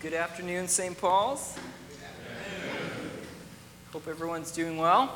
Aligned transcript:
Good 0.00 0.14
afternoon, 0.14 0.66
St. 0.66 0.98
Paul's. 0.98 1.58
Hope 3.92 4.08
everyone's 4.08 4.50
doing 4.50 4.78
well. 4.78 5.12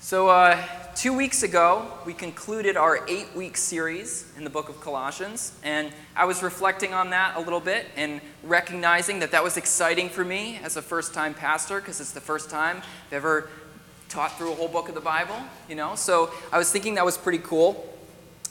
So, 0.00 0.26
uh, 0.26 0.60
two 0.96 1.16
weeks 1.16 1.44
ago, 1.44 1.86
we 2.04 2.12
concluded 2.12 2.76
our 2.76 3.06
eight 3.06 3.28
week 3.36 3.56
series 3.56 4.32
in 4.36 4.42
the 4.42 4.50
book 4.50 4.68
of 4.68 4.80
Colossians, 4.80 5.56
and 5.62 5.92
I 6.16 6.24
was 6.24 6.42
reflecting 6.42 6.92
on 6.92 7.10
that 7.10 7.36
a 7.36 7.40
little 7.40 7.60
bit 7.60 7.86
and 7.94 8.20
recognizing 8.42 9.20
that 9.20 9.30
that 9.30 9.44
was 9.44 9.56
exciting 9.56 10.08
for 10.08 10.24
me 10.24 10.58
as 10.64 10.76
a 10.76 10.82
first 10.82 11.14
time 11.14 11.32
pastor 11.32 11.78
because 11.78 12.00
it's 12.00 12.10
the 12.10 12.20
first 12.20 12.50
time 12.50 12.78
I've 13.06 13.12
ever 13.12 13.48
taught 14.08 14.36
through 14.36 14.50
a 14.50 14.56
whole 14.56 14.66
book 14.66 14.88
of 14.88 14.96
the 14.96 15.00
Bible, 15.00 15.36
you 15.68 15.76
know? 15.76 15.94
So, 15.94 16.32
I 16.50 16.58
was 16.58 16.72
thinking 16.72 16.96
that 16.96 17.04
was 17.04 17.16
pretty 17.16 17.38
cool. 17.38 17.96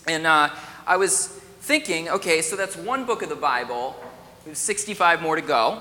And 0.08 0.26
uh, 0.26 0.52
I 0.88 0.96
was 0.96 1.28
thinking, 1.60 2.08
okay, 2.08 2.42
so 2.42 2.56
that's 2.56 2.78
one 2.78 3.04
book 3.04 3.22
of 3.24 3.28
the 3.28 3.36
Bible 3.36 4.02
we 4.50 4.54
have 4.54 4.58
65 4.58 5.22
more 5.22 5.36
to 5.36 5.44
go. 5.44 5.80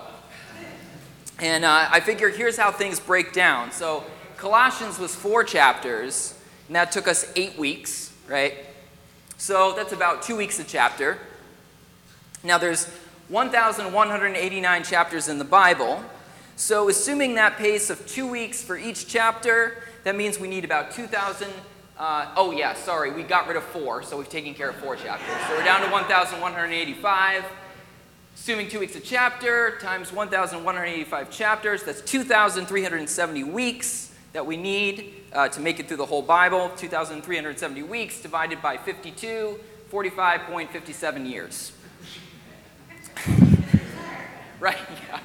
And 1.39 1.65
uh, 1.65 1.89
I 1.91 2.01
figure 2.01 2.29
here's 2.29 2.59
how 2.59 2.71
things 2.71 3.01
break 3.01 3.33
down. 3.33 3.73
So, 3.73 4.05
Colossians 4.37 4.99
was 4.99 5.15
four 5.15 5.43
chapters, 5.43 6.39
and 6.67 6.77
that 6.77 6.93
took 6.93 7.09
us 7.09 7.33
eight 7.35 7.57
weeks, 7.57 8.13
right? 8.29 8.57
So, 9.39 9.73
that's 9.75 9.95
about 9.95 10.21
two 10.21 10.37
weeks 10.37 10.59
a 10.59 10.65
chapter. 10.65 11.17
Now, 12.45 12.59
there's 12.59 12.91
1,189 13.29 14.83
chapters 14.83 15.29
in 15.29 15.39
the 15.39 15.47
Bible. 15.47 16.05
So, 16.57 16.91
assuming 16.91 17.37
that 17.37 17.57
pace 17.57 17.89
of 17.89 18.07
two 18.07 18.27
weeks 18.27 18.63
for 18.63 18.77
each 18.77 19.09
chapter, 19.09 19.83
that 20.05 20.15
means 20.15 20.39
we 20.39 20.47
need 20.49 20.67
about 20.67 20.91
2,000. 20.91 21.49
Uh, 21.97 22.27
oh, 22.37 22.51
yeah, 22.51 22.75
sorry, 22.75 23.13
we 23.13 23.23
got 23.23 23.49
rid 23.49 23.57
of 23.57 23.65
four, 23.65 24.03
so 24.03 24.19
we've 24.19 24.29
taken 24.29 24.53
care 24.53 24.69
of 24.69 24.77
four 24.77 24.95
chapters. 24.95 25.35
So, 25.49 25.57
we're 25.57 25.65
down 25.65 25.81
to 25.81 25.91
1,185. 25.91 27.45
Assuming 28.41 28.69
two 28.69 28.79
weeks 28.79 28.95
a 28.95 29.01
chapter 29.01 29.77
times 29.79 30.13
1,185 30.13 31.31
chapters, 31.31 31.83
that's 31.83 32.01
2,370 32.01 33.45
weeks 33.45 34.15
that 34.33 34.47
we 34.47 34.57
need 34.57 35.17
uh, 35.33 35.49
to 35.49 35.61
make 35.61 35.81
it 35.81 35.89
through 35.89 35.97
the 35.97 36.07
whole 36.07 36.23
Bible. 36.23 36.71
2,370 36.77 37.83
weeks 37.83 38.23
divided 38.23 38.63
by 38.63 38.77
52, 38.77 39.59
45.57 39.91 41.29
years. 41.29 41.73
right? 44.61 44.79
Yeah. 45.11 45.21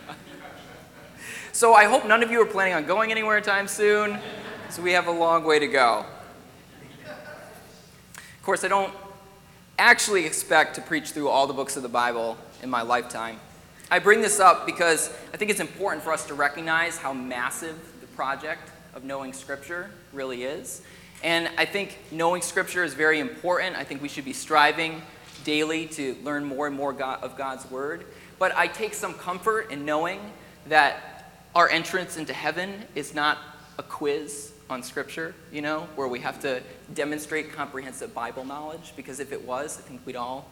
So 1.54 1.76
I 1.76 1.86
hope 1.86 2.08
none 2.08 2.24
of 2.24 2.32
you 2.32 2.42
are 2.42 2.48
planning 2.48 2.74
on 2.74 2.86
going 2.86 3.12
anywhere 3.12 3.38
anytime 3.38 3.68
soon. 3.68 4.18
So 4.70 4.82
we 4.82 4.92
have 4.94 5.06
a 5.06 5.12
long 5.12 5.44
way 5.44 5.60
to 5.60 5.68
go. 5.68 6.04
Of 8.18 8.44
course, 8.44 8.66
I 8.66 8.68
don't 8.68 8.92
actually 9.78 10.26
expect 10.26 10.76
to 10.76 10.82
preach 10.82 11.12
through 11.12 11.30
all 11.30 11.48
the 11.48 11.54
books 11.54 11.76
of 11.76 11.84
the 11.84 11.90
Bible 11.90 12.38
in 12.62 12.70
my 12.70 12.82
lifetime. 12.82 13.40
I 13.90 14.00
bring 14.00 14.22
this 14.22 14.40
up 14.40 14.66
because 14.66 15.10
I 15.34 15.38
think 15.38 15.52
it's 15.52 15.60
important 15.60 16.04
for 16.04 16.14
us 16.14 16.26
to 16.28 16.34
recognize 16.34 16.98
how 16.98 17.14
massive 17.14 17.78
the 18.02 18.08
project 18.08 18.72
of 18.94 19.04
knowing 19.04 19.34
Scripture 19.34 19.92
really 20.14 20.44
is. 20.44 20.82
And 21.24 21.50
I 21.58 21.66
think 21.66 21.98
knowing 22.12 22.42
Scripture 22.42 22.84
is 22.84 22.94
very 22.94 23.20
important. 23.20 23.76
I 23.76 23.84
think 23.84 24.02
we 24.02 24.10
should 24.10 24.26
be 24.26 24.34
striving 24.34 25.02
daily 25.44 25.88
to 25.88 26.16
learn 26.24 26.46
more 26.46 26.68
and 26.68 26.76
more 26.76 26.94
God, 26.94 27.22
of 27.24 27.38
God's 27.38 27.70
Word. 27.70 28.06
But 28.40 28.56
I 28.56 28.68
take 28.68 28.94
some 28.94 29.14
comfort 29.14 29.72
in 29.72 29.86
knowing 29.86 30.20
that 30.68 31.30
our 31.56 31.70
entrance 31.70 32.18
into 32.18 32.34
heaven 32.34 32.84
is 32.96 33.14
not 33.14 33.38
a 33.78 33.84
quiz 33.84 34.53
on 34.70 34.84
Scripture, 34.84 35.36
you 35.52 35.62
know, 35.62 35.88
where 35.96 36.08
we 36.08 36.20
have 36.20 36.40
to 36.42 36.62
demonstrate 36.94 37.52
comprehensive 37.54 38.14
Bible 38.14 38.46
knowledge, 38.46 38.94
because 38.96 39.20
if 39.20 39.32
it 39.32 39.46
was, 39.46 39.78
I 39.78 39.82
think 39.82 40.02
we'd 40.06 40.16
all 40.16 40.48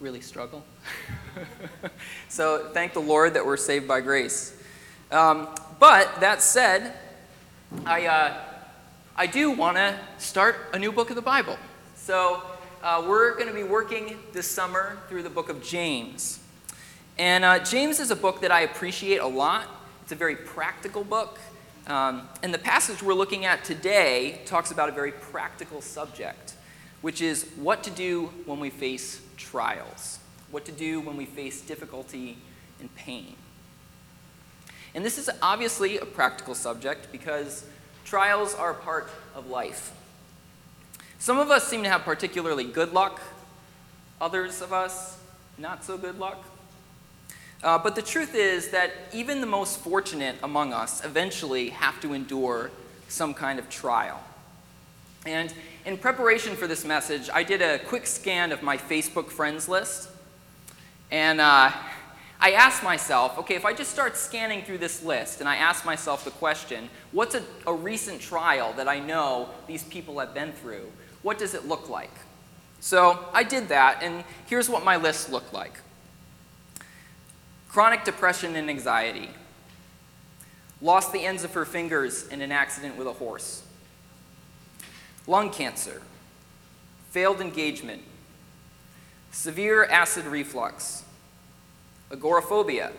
really 0.00 0.20
struggle. 0.20 0.64
so 2.28 2.70
thank 2.74 2.92
the 2.92 3.00
Lord 3.00 3.34
that 3.34 3.46
we're 3.46 3.56
saved 3.56 3.86
by 3.86 4.00
grace. 4.00 4.56
Um, 5.10 5.48
but 5.78 6.20
that 6.20 6.42
said, 6.42 6.94
I, 7.86 8.06
uh, 8.06 8.40
I 9.16 9.26
do 9.26 9.50
want 9.50 9.76
to 9.76 9.98
start 10.18 10.56
a 10.72 10.78
new 10.78 10.90
book 10.90 11.10
of 11.10 11.16
the 11.16 11.22
Bible. 11.22 11.56
So 11.94 12.42
uh, 12.82 13.04
we're 13.06 13.34
going 13.34 13.46
to 13.46 13.54
be 13.54 13.62
working 13.62 14.18
this 14.32 14.50
summer 14.50 14.98
through 15.08 15.22
the 15.22 15.30
book 15.30 15.48
of 15.48 15.62
James. 15.62 16.40
And 17.18 17.44
uh, 17.44 17.60
James 17.60 18.00
is 18.00 18.10
a 18.10 18.16
book 18.16 18.40
that 18.40 18.50
I 18.50 18.62
appreciate 18.62 19.18
a 19.18 19.26
lot. 19.26 19.68
It's 20.02 20.12
a 20.12 20.16
very 20.16 20.34
practical 20.34 21.04
book. 21.04 21.38
Um, 21.86 22.28
and 22.42 22.54
the 22.54 22.58
passage 22.58 23.02
we're 23.02 23.14
looking 23.14 23.44
at 23.44 23.64
today 23.64 24.40
talks 24.44 24.70
about 24.70 24.88
a 24.88 24.92
very 24.92 25.12
practical 25.12 25.80
subject, 25.80 26.54
which 27.00 27.20
is 27.20 27.50
what 27.56 27.82
to 27.84 27.90
do 27.90 28.26
when 28.46 28.60
we 28.60 28.70
face 28.70 29.20
trials, 29.36 30.20
what 30.50 30.64
to 30.66 30.72
do 30.72 31.00
when 31.00 31.16
we 31.16 31.24
face 31.24 31.60
difficulty 31.60 32.38
and 32.78 32.94
pain. 32.94 33.34
And 34.94 35.04
this 35.04 35.18
is 35.18 35.28
obviously 35.40 35.98
a 35.98 36.04
practical 36.04 36.54
subject 36.54 37.10
because 37.10 37.64
trials 38.04 38.54
are 38.54 38.74
part 38.74 39.08
of 39.34 39.48
life. 39.48 39.92
Some 41.18 41.38
of 41.38 41.50
us 41.50 41.66
seem 41.66 41.82
to 41.82 41.88
have 41.88 42.02
particularly 42.02 42.64
good 42.64 42.92
luck, 42.92 43.20
others 44.20 44.60
of 44.60 44.72
us, 44.72 45.18
not 45.58 45.84
so 45.84 45.96
good 45.96 46.18
luck. 46.18 46.44
Uh, 47.62 47.78
but 47.78 47.94
the 47.94 48.02
truth 48.02 48.34
is 48.34 48.70
that 48.70 48.92
even 49.12 49.40
the 49.40 49.46
most 49.46 49.78
fortunate 49.78 50.36
among 50.42 50.72
us 50.72 51.04
eventually 51.04 51.70
have 51.70 52.00
to 52.00 52.12
endure 52.12 52.70
some 53.08 53.32
kind 53.32 53.58
of 53.58 53.68
trial. 53.70 54.20
And 55.24 55.54
in 55.86 55.96
preparation 55.96 56.56
for 56.56 56.66
this 56.66 56.84
message, 56.84 57.30
I 57.32 57.44
did 57.44 57.62
a 57.62 57.78
quick 57.78 58.06
scan 58.06 58.50
of 58.50 58.62
my 58.62 58.76
Facebook 58.76 59.28
friends 59.28 59.68
list. 59.68 60.08
And 61.12 61.40
uh, 61.40 61.70
I 62.40 62.52
asked 62.52 62.82
myself, 62.82 63.38
okay, 63.38 63.54
if 63.54 63.64
I 63.64 63.72
just 63.72 63.92
start 63.92 64.16
scanning 64.16 64.62
through 64.62 64.78
this 64.78 65.04
list 65.04 65.38
and 65.38 65.48
I 65.48 65.56
ask 65.56 65.84
myself 65.84 66.24
the 66.24 66.32
question, 66.32 66.88
what's 67.12 67.36
a, 67.36 67.44
a 67.68 67.72
recent 67.72 68.20
trial 68.20 68.72
that 68.72 68.88
I 68.88 68.98
know 68.98 69.48
these 69.68 69.84
people 69.84 70.18
have 70.18 70.34
been 70.34 70.52
through? 70.52 70.90
What 71.22 71.38
does 71.38 71.54
it 71.54 71.68
look 71.68 71.88
like? 71.88 72.10
So 72.80 73.24
I 73.32 73.44
did 73.44 73.68
that, 73.68 74.02
and 74.02 74.24
here's 74.46 74.68
what 74.68 74.84
my 74.84 74.96
list 74.96 75.30
looked 75.30 75.52
like 75.52 75.74
chronic 77.72 78.04
depression 78.04 78.54
and 78.54 78.68
anxiety, 78.68 79.30
lost 80.82 81.10
the 81.10 81.24
ends 81.24 81.42
of 81.42 81.54
her 81.54 81.64
fingers 81.64 82.28
in 82.28 82.42
an 82.42 82.52
accident 82.52 82.96
with 82.98 83.06
a 83.06 83.12
horse. 83.14 83.62
Lung 85.26 85.48
cancer, 85.50 86.02
failed 87.10 87.40
engagement, 87.40 88.02
severe 89.30 89.84
acid 89.84 90.26
reflux, 90.26 91.02
agoraphobia, 92.10 92.92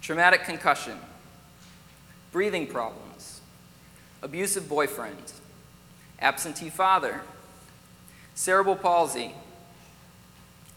traumatic 0.00 0.44
concussion, 0.44 0.96
breathing 2.30 2.68
problems, 2.68 3.40
abusive 4.22 4.68
boyfriend, 4.68 5.32
absentee 6.20 6.70
father, 6.70 7.22
cerebral 8.36 8.76
palsy, 8.76 9.34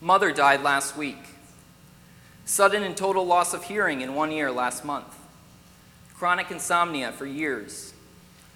mother 0.01 0.31
died 0.31 0.63
last 0.63 0.97
week, 0.97 1.32
sudden 2.45 2.83
and 2.83 2.95
total 2.95 3.25
loss 3.25 3.53
of 3.53 3.63
hearing 3.65 4.01
in 4.01 4.15
one 4.15 4.31
ear 4.31 4.51
last 4.51 4.83
month, 4.83 5.17
chronic 6.15 6.51
insomnia 6.51 7.11
for 7.11 7.25
years, 7.25 7.93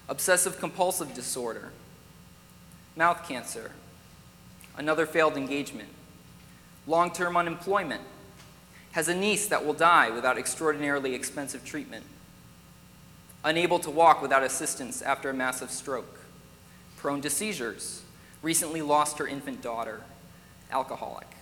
obsessive 0.10 0.60
compulsive 0.60 1.14
disorder, 1.14 1.72
mouth 2.96 3.28
cancer, 3.28 3.72
another 4.78 5.06
failed 5.06 5.38
engagement, 5.38 5.90
long 6.86 7.12
term 7.12 7.38
unemployment, 7.38 8.02
has 8.92 9.08
a 9.08 9.16
niece 9.16 9.48
that 9.48 9.66
will 9.66 9.74
die 9.74 10.10
without 10.10 10.38
extraordinarily 10.38 11.14
expensive 11.14 11.64
treatment, 11.64 12.06
unable 13.44 13.80
to 13.80 13.92
walk 13.92 14.22
without 14.22 14.44
assistance 14.44 15.02
after 15.02 15.30
a 15.30 15.34
massive 15.34 15.72
stroke, 15.72 16.20
prone 16.98 17.22
to 17.22 17.30
seizures, 17.30 18.02
recently 18.42 18.82
lost 18.82 19.18
her 19.20 19.28
infant 19.28 19.62
daughter, 19.62 20.02
alcoholic. 20.72 21.37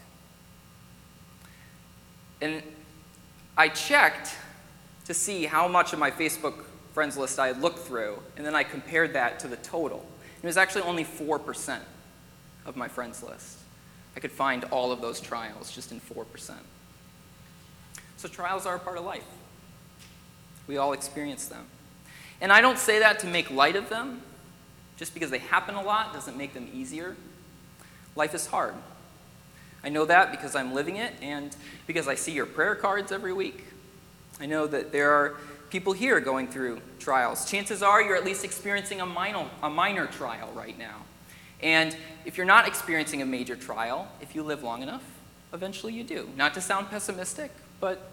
And 2.46 2.62
I 3.58 3.70
checked 3.70 4.36
to 5.06 5.16
see 5.16 5.46
how 5.46 5.68
much 5.68 5.94
of 5.94 6.00
my 6.00 6.12
Facebook 6.12 6.66
friends 6.94 7.18
list 7.18 7.40
I 7.40 7.48
had 7.48 7.60
looked 7.60 7.80
through, 7.80 8.20
and 8.38 8.46
then 8.46 8.54
I 8.54 8.62
compared 8.62 9.14
that 9.14 9.40
to 9.40 9.48
the 9.48 9.56
total. 9.58 10.06
It 10.44 10.46
was 10.46 10.56
actually 10.56 10.84
only 10.84 11.04
4% 11.04 11.80
of 12.68 12.76
my 12.76 12.88
friends 12.88 13.24
list. 13.24 13.58
I 14.16 14.20
could 14.20 14.32
find 14.32 14.64
all 14.66 14.92
of 14.92 15.02
those 15.02 15.20
trials 15.20 15.72
just 15.72 15.92
in 15.92 16.00
4%. 16.00 16.54
So 18.18 18.28
trials 18.28 18.68
are 18.68 18.76
a 18.76 18.80
part 18.80 19.00
of 19.00 19.06
life. 19.06 19.26
We 20.68 20.78
all 20.78 20.94
experience 20.94 21.48
them. 21.48 21.66
And 22.42 22.52
I 22.52 22.62
don't 22.62 22.78
say 22.78 23.00
that 23.00 23.20
to 23.22 23.28
make 23.28 23.50
light 23.50 23.76
of 23.76 23.90
them. 23.90 24.22
Just 24.98 25.16
because 25.16 25.32
they 25.32 25.40
happen 25.40 25.74
a 25.74 25.82
lot 25.82 26.14
doesn't 26.14 26.38
make 26.38 26.54
them 26.54 26.70
easier. 26.72 27.16
Life 28.16 28.36
is 28.36 28.46
hard. 28.46 28.76
I 29.86 29.90
know 29.90 30.04
that 30.06 30.32
because 30.32 30.56
I'm 30.56 30.74
living 30.74 30.96
it 30.96 31.14
and 31.22 31.56
because 31.86 32.08
I 32.08 32.16
see 32.16 32.32
your 32.32 32.48
prayer 32.48 32.74
cards 32.74 33.12
every 33.12 33.34
week. 33.34 33.66
I 34.40 34.48
know 34.48 34.66
that 34.66 34.92
there 34.92 35.12
are 35.12 35.36
people 35.70 35.94
here 35.94 36.20
going 36.20 36.48
through 36.48 36.82
trials. 37.00 37.50
Chances 37.50 37.84
are 37.84 38.02
you're 38.02 38.16
at 38.16 38.26
least 38.26 38.44
experiencing 38.44 39.00
a 39.00 39.06
minor, 39.06 39.46
a 39.62 39.70
minor 39.70 40.08
trial 40.08 40.52
right 40.56 40.78
now. 40.78 41.04
And 41.62 41.96
if 42.26 42.36
you're 42.36 42.48
not 42.48 42.68
experiencing 42.68 43.22
a 43.22 43.26
major 43.26 43.56
trial, 43.56 44.08
if 44.22 44.34
you 44.34 44.42
live 44.42 44.64
long 44.64 44.82
enough, 44.82 45.04
eventually 45.54 45.94
you 45.94 46.04
do. 46.04 46.30
Not 46.36 46.56
to 46.56 46.62
sound 46.62 46.90
pessimistic, 46.90 47.52
but 47.80 48.10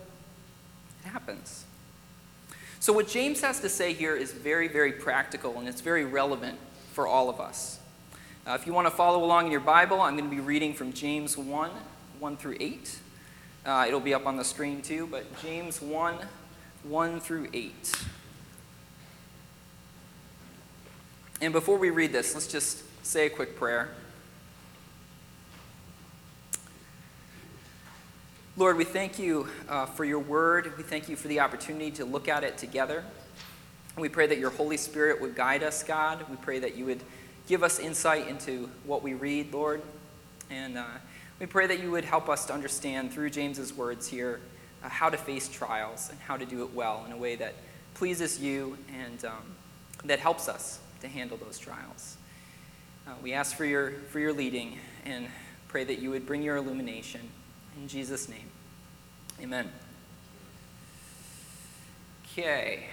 It 1.04 1.08
happens. 1.08 1.64
So, 2.80 2.92
what 2.92 3.08
James 3.08 3.40
has 3.40 3.60
to 3.60 3.69
say 3.69 3.92
here 3.92 4.14
is 4.14 4.32
very, 4.32 4.69
very 4.69 4.92
practical 4.92 5.58
and 5.58 5.66
it's 5.69 5.80
very 5.80 6.04
relevant 6.04 6.58
for 6.92 7.06
all 7.06 7.30
of 7.30 7.40
us. 7.40 7.78
Uh, 8.44 8.58
if 8.60 8.66
you 8.66 8.72
want 8.72 8.88
to 8.88 8.90
follow 8.90 9.24
along 9.24 9.46
in 9.46 9.52
your 9.52 9.60
Bible, 9.60 10.00
I'm 10.00 10.16
going 10.16 10.28
to 10.28 10.34
be 10.34 10.40
reading 10.40 10.74
from 10.74 10.92
James 10.92 11.38
1 11.38 11.70
1 12.18 12.36
through 12.36 12.56
8. 12.58 12.98
Uh, 13.64 13.84
it'll 13.86 14.00
be 14.00 14.14
up 14.14 14.26
on 14.26 14.36
the 14.36 14.42
screen 14.42 14.82
too, 14.82 15.06
but 15.06 15.40
James 15.40 15.80
1 15.80 16.16
1 16.82 17.20
through 17.20 17.46
8. 17.52 18.04
And 21.40 21.52
before 21.52 21.78
we 21.78 21.90
read 21.90 22.12
this, 22.12 22.34
let's 22.34 22.48
just 22.48 22.82
say 23.06 23.26
a 23.26 23.30
quick 23.30 23.56
prayer. 23.56 23.90
Lord, 28.56 28.76
we 28.76 28.84
thank 28.84 29.20
you 29.20 29.46
uh, 29.68 29.86
for 29.86 30.04
your 30.04 30.18
word. 30.18 30.76
We 30.76 30.82
thank 30.82 31.08
you 31.08 31.14
for 31.14 31.28
the 31.28 31.38
opportunity 31.38 31.92
to 31.92 32.04
look 32.04 32.26
at 32.26 32.42
it 32.42 32.58
together. 32.58 33.04
We 33.96 34.08
pray 34.08 34.26
that 34.26 34.38
your 34.38 34.50
Holy 34.50 34.78
Spirit 34.78 35.20
would 35.20 35.36
guide 35.36 35.62
us, 35.62 35.84
God. 35.84 36.24
We 36.28 36.34
pray 36.36 36.58
that 36.58 36.76
you 36.76 36.86
would 36.86 37.02
give 37.48 37.62
us 37.62 37.78
insight 37.78 38.28
into 38.28 38.68
what 38.84 39.02
we 39.02 39.14
read, 39.14 39.52
Lord. 39.52 39.82
And 40.50 40.78
uh, 40.78 40.84
we 41.40 41.46
pray 41.46 41.66
that 41.66 41.80
you 41.80 41.90
would 41.90 42.04
help 42.04 42.28
us 42.28 42.46
to 42.46 42.52
understand 42.52 43.12
through 43.12 43.30
James's 43.30 43.72
words 43.72 44.06
here 44.06 44.40
uh, 44.82 44.88
how 44.88 45.08
to 45.08 45.16
face 45.16 45.48
trials 45.48 46.08
and 46.10 46.18
how 46.20 46.36
to 46.36 46.44
do 46.44 46.62
it 46.62 46.74
well 46.74 47.04
in 47.06 47.12
a 47.12 47.16
way 47.16 47.36
that 47.36 47.54
pleases 47.94 48.40
you 48.40 48.76
and 49.00 49.24
um, 49.24 49.54
that 50.04 50.18
helps 50.18 50.48
us 50.48 50.80
to 51.00 51.08
handle 51.08 51.36
those 51.36 51.58
trials. 51.58 52.16
Uh, 53.06 53.12
we 53.22 53.32
ask 53.32 53.56
for 53.56 53.64
your, 53.64 53.92
for 54.10 54.20
your 54.20 54.32
leading 54.32 54.78
and 55.04 55.26
pray 55.68 55.84
that 55.84 55.98
you 55.98 56.10
would 56.10 56.26
bring 56.26 56.42
your 56.42 56.56
illumination. 56.56 57.20
In 57.76 57.88
Jesus' 57.88 58.28
name, 58.28 58.48
amen. 59.40 59.70
Okay. 62.32 62.84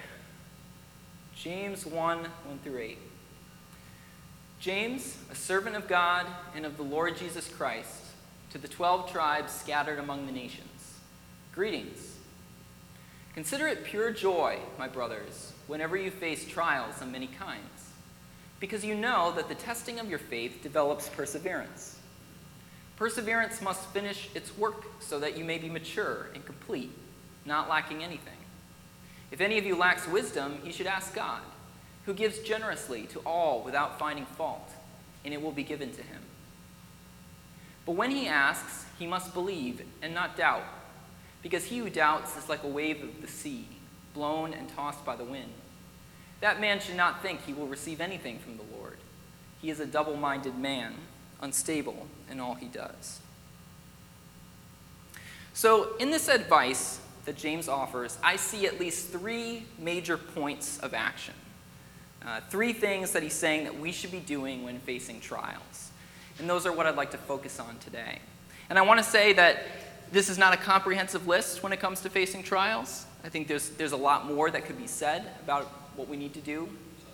James 1.36 1.86
1 1.86 2.18
1 2.18 2.60
through 2.64 2.80
8. 2.80 2.98
James, 4.60 5.18
a 5.32 5.36
servant 5.36 5.76
of 5.76 5.88
God 5.88 6.26
and 6.56 6.66
of 6.66 6.78
the 6.78 6.84
Lord 6.84 7.18
Jesus 7.18 7.48
Christ, 7.48 8.06
to 8.52 8.58
the 8.58 8.68
twelve 8.68 9.12
tribes 9.12 9.54
scattered 9.54 10.00
among 10.00 10.26
the 10.26 10.32
nations. 10.32 11.00
Greetings. 11.54 12.18
Consider 13.34 13.68
it 13.68 13.84
pure 13.84 14.12
joy, 14.12 14.60
my 14.78 14.88
brothers, 14.88 15.54
whenever 15.68 15.96
you 15.96 16.12
face 16.12 16.46
trials 16.46 17.02
of 17.02 17.12
many 17.12 17.28
kinds 17.28 17.90
because 18.60 18.84
you 18.84 18.96
know 18.96 19.32
that 19.36 19.48
the 19.48 19.56
testing 19.56 20.00
of 20.00 20.10
your 20.10 20.20
faith 20.20 20.62
develops 20.62 21.10
perseverance. 21.10 21.98
Perseverance 22.98 23.62
must 23.62 23.86
finish 23.88 24.30
its 24.36 24.56
work 24.58 24.86
so 25.00 25.20
that 25.20 25.38
you 25.38 25.46
may 25.46 25.58
be 25.58 25.70
mature 25.70 26.28
and 26.34 26.46
complete, 26.46 26.92
not 27.46 27.70
lacking 27.70 28.04
anything. 28.04 28.34
If 29.32 29.40
any 29.40 29.58
of 29.58 29.66
you 29.66 29.78
lacks 29.78 30.08
wisdom, 30.08 30.60
he 30.64 30.72
should 30.72 30.88
ask 30.88 31.14
God, 31.14 31.42
who 32.10 32.16
gives 32.16 32.40
generously 32.40 33.04
to 33.04 33.20
all 33.20 33.62
without 33.62 34.00
finding 34.00 34.26
fault, 34.26 34.72
and 35.24 35.32
it 35.32 35.40
will 35.40 35.52
be 35.52 35.62
given 35.62 35.92
to 35.92 36.02
him. 36.02 36.24
But 37.86 37.92
when 37.92 38.10
he 38.10 38.28
asks, 38.28 38.88
he 38.98 39.06
must 39.06 39.32
believe 39.32 39.84
and 40.02 40.12
not 40.12 40.36
doubt, 40.36 40.64
because 41.44 41.66
he 41.66 41.78
who 41.78 41.88
doubts 41.88 42.36
is 42.36 42.50
like 42.50 42.64
a 42.64 42.68
wave 42.68 43.04
of 43.04 43.22
the 43.22 43.28
sea, 43.28 43.68
blown 44.16 44.56
and 44.56 44.68
tossed 44.70 45.06
by 45.06 45.16
the 45.16 45.24
wind. 45.24 45.52
That 46.42 46.60
man 46.60 46.80
should 46.80 46.96
not 46.96 47.22
think 47.22 47.46
he 47.46 47.54
will 47.54 47.68
receive 47.68 48.02
anything 48.02 48.40
from 48.40 48.58
the 48.58 48.64
Lord. 48.76 48.98
He 49.62 49.70
is 49.70 49.80
a 49.80 49.86
double 49.86 50.18
minded 50.18 50.58
man, 50.58 50.96
unstable 51.44 52.08
in 52.32 52.40
all 52.40 52.56
he 52.56 52.70
does. 52.70 53.20
So, 55.54 55.96
in 55.98 56.10
this 56.10 56.28
advice 56.28 57.02
that 57.26 57.38
James 57.38 57.70
offers, 57.70 58.18
I 58.24 58.38
see 58.38 58.66
at 58.66 58.80
least 58.80 59.10
three 59.10 59.66
major 59.78 60.18
points 60.18 60.80
of 60.80 60.96
action. 60.96 61.36
Uh, 62.26 62.42
three 62.50 62.74
things 62.74 63.12
that 63.12 63.24
he's 63.24 63.34
saying 63.34 63.64
that 63.64 63.80
we 63.80 63.92
should 63.92 64.12
be 64.12 64.20
doing 64.20 64.64
when 64.64 64.80
facing 64.80 65.20
trials. 65.20 65.92
And 66.38 66.50
those 66.50 66.66
are 66.66 66.72
what 66.72 66.86
I'd 66.86 66.96
like 66.96 67.12
to 67.12 67.18
focus 67.18 67.60
on 67.60 67.78
today. 67.80 68.20
And 68.70 68.78
I 68.78 68.82
want 68.82 69.00
to 69.00 69.04
say 69.04 69.34
that 69.34 69.64
this 70.12 70.30
is 70.30 70.38
not 70.38 70.54
a 70.54 70.58
comprehensive 70.58 71.28
list 71.28 71.64
when 71.64 71.72
it 71.72 71.80
comes 71.80 72.02
to 72.02 72.10
facing 72.10 72.44
trials. 72.44 73.06
I 73.24 73.30
think 73.30 73.48
there's, 73.48 73.70
there's 73.72 73.92
a 73.92 73.98
lot 73.98 74.26
more 74.26 74.50
that 74.50 74.66
could 74.66 74.78
be 74.78 74.88
said 74.88 75.26
about 75.44 75.66
what 75.96 76.08
we 76.08 76.18
need 76.18 76.34
to 76.34 76.42
do 76.42 76.70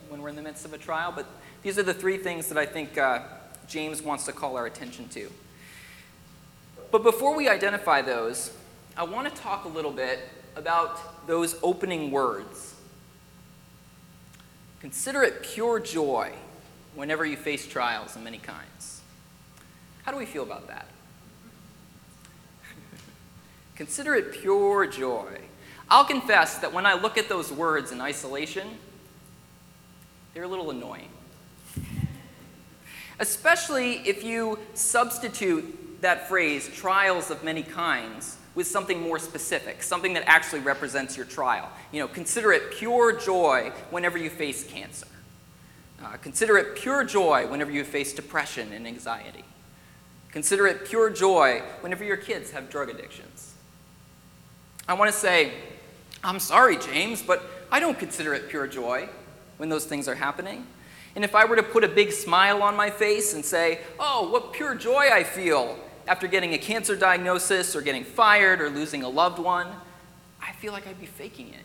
when 0.10 0.22
we're 0.22 0.30
in 0.30 0.36
the 0.36 0.42
midst 0.42 0.66
of 0.66 0.74
a 0.74 0.78
trial, 0.78 1.12
but 1.16 1.26
these 1.64 1.80
are 1.80 1.84
the 1.84 1.94
three 1.94 2.18
things 2.18 2.48
that 2.50 2.58
I 2.58 2.66
think 2.66 2.98
uh, 2.98 3.20
James 3.68 4.02
wants 4.02 4.26
to 4.26 4.32
call 4.32 4.56
our 4.56 4.68
attention 4.68 5.08
to. 5.10 5.32
But 6.92 7.04
before 7.04 7.36
we 7.36 7.50
identify 7.50 8.02
those, 8.02 8.52
I 8.96 9.04
want 9.04 9.34
to 9.34 9.42
talk 9.42 9.66
a 9.66 9.68
little 9.68 9.92
bit 9.92 10.20
about 10.56 11.28
those 11.28 11.56
opening 11.64 12.12
words. 12.12 12.75
Consider 14.86 15.24
it 15.24 15.42
pure 15.42 15.80
joy 15.80 16.32
whenever 16.94 17.26
you 17.26 17.38
face 17.38 17.66
trials 17.66 18.16
of 18.16 18.22
many 18.22 18.38
kinds. 18.38 19.02
How 20.04 20.12
do 20.12 20.18
we 20.20 20.28
feel 20.28 20.44
about 20.44 20.68
that? 20.68 20.86
Consider 23.76 24.14
it 24.14 24.34
pure 24.34 24.86
joy. 24.86 25.40
I'll 25.90 26.06
confess 26.06 26.60
that 26.60 26.72
when 26.72 26.86
I 26.86 26.94
look 26.94 27.18
at 27.18 27.28
those 27.28 27.52
words 27.52 27.92
in 27.92 28.00
isolation, 28.00 28.78
they're 30.36 30.44
a 30.44 30.48
little 30.48 30.70
annoying. 30.70 31.10
Especially 33.20 34.08
if 34.08 34.24
you 34.24 34.60
substitute 34.76 36.00
that 36.02 36.30
phrase, 36.30 36.70
trials 36.70 37.32
of 37.32 37.44
many 37.44 37.64
kinds, 37.64 38.38
with 38.56 38.66
something 38.66 39.02
more 39.02 39.20
specific, 39.20 39.84
something 39.84 40.14
that 40.14 40.24
actually 40.26 40.62
represents 40.62 41.18
your 41.18 41.26
trial. 41.26 41.70
You 41.92 42.00
know, 42.00 42.08
consider 42.08 42.54
it 42.54 42.72
pure 42.72 43.18
joy 43.18 43.72
whenever 43.92 44.18
you 44.18 44.30
face 44.30 44.64
cancer. 44.64 45.08
Uh, 46.04 46.18
consider 46.18 46.58
it 46.58 46.76
pure 46.76 47.04
joy 47.04 47.48
whenever 47.48 47.72
you 47.72 47.84
face 47.84 48.14
depression 48.14 48.72
and 48.72 48.88
anxiety. 48.88 49.44
Consider 50.32 50.68
it 50.68 50.86
pure 50.86 51.10
joy 51.10 51.62
whenever 51.82 52.04
your 52.04 52.18
kids 52.18 52.52
have 52.52 52.70
drug 52.70 52.90
addictions. 52.90 53.54
I 54.88 54.94
want 54.94 55.12
to 55.12 55.18
say, 55.18 55.54
I'm 56.24 56.40
sorry, 56.40 56.78
James, 56.78 57.22
but 57.22 57.44
I 57.72 57.80
don't 57.80 57.98
consider 57.98 58.34
it 58.34 58.50
pure 58.50 58.68
joy 58.68 59.10
when 59.58 59.70
those 59.70 59.86
things 59.86 60.08
are 60.08 60.16
happening. 60.16 60.66
And 61.16 61.24
if 61.24 61.34
I 61.34 61.46
were 61.46 61.56
to 61.56 61.64
put 61.64 61.84
a 61.84 61.88
big 61.88 62.12
smile 62.12 62.62
on 62.62 62.76
my 62.76 62.90
face 62.90 63.34
and 63.34 63.44
say, 63.44 63.80
Oh, 64.00 64.30
what 64.30 64.54
pure 64.54 64.76
joy 64.76 65.10
I 65.12 65.24
feel 65.24 65.80
after 66.08 66.28
getting 66.28 66.54
a 66.54 66.58
cancer 66.58 66.96
diagnosis 66.96 67.76
or 67.76 67.82
getting 67.82 68.04
fired 68.04 68.62
or 68.62 68.70
losing 68.70 69.04
a 69.04 69.10
loved 69.10 69.40
one, 69.40 69.68
I 70.42 70.52
feel 70.54 70.72
like 70.72 70.88
I'd 70.88 71.00
be 71.00 71.06
faking 71.06 71.50
it. 71.50 71.64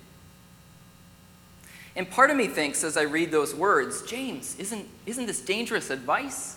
And 1.97 2.09
part 2.09 2.31
of 2.31 2.37
me 2.37 2.47
thinks 2.47 2.85
as 2.85 2.97
I 2.97 3.03
read 3.03 3.31
those 3.31 3.55
words, 3.55 4.03
James, 4.03 4.57
isn't, 4.59 4.87
isn't 5.07 5.27
this 5.27 5.41
dangerous 5.41 5.91
advice? 5.91 6.57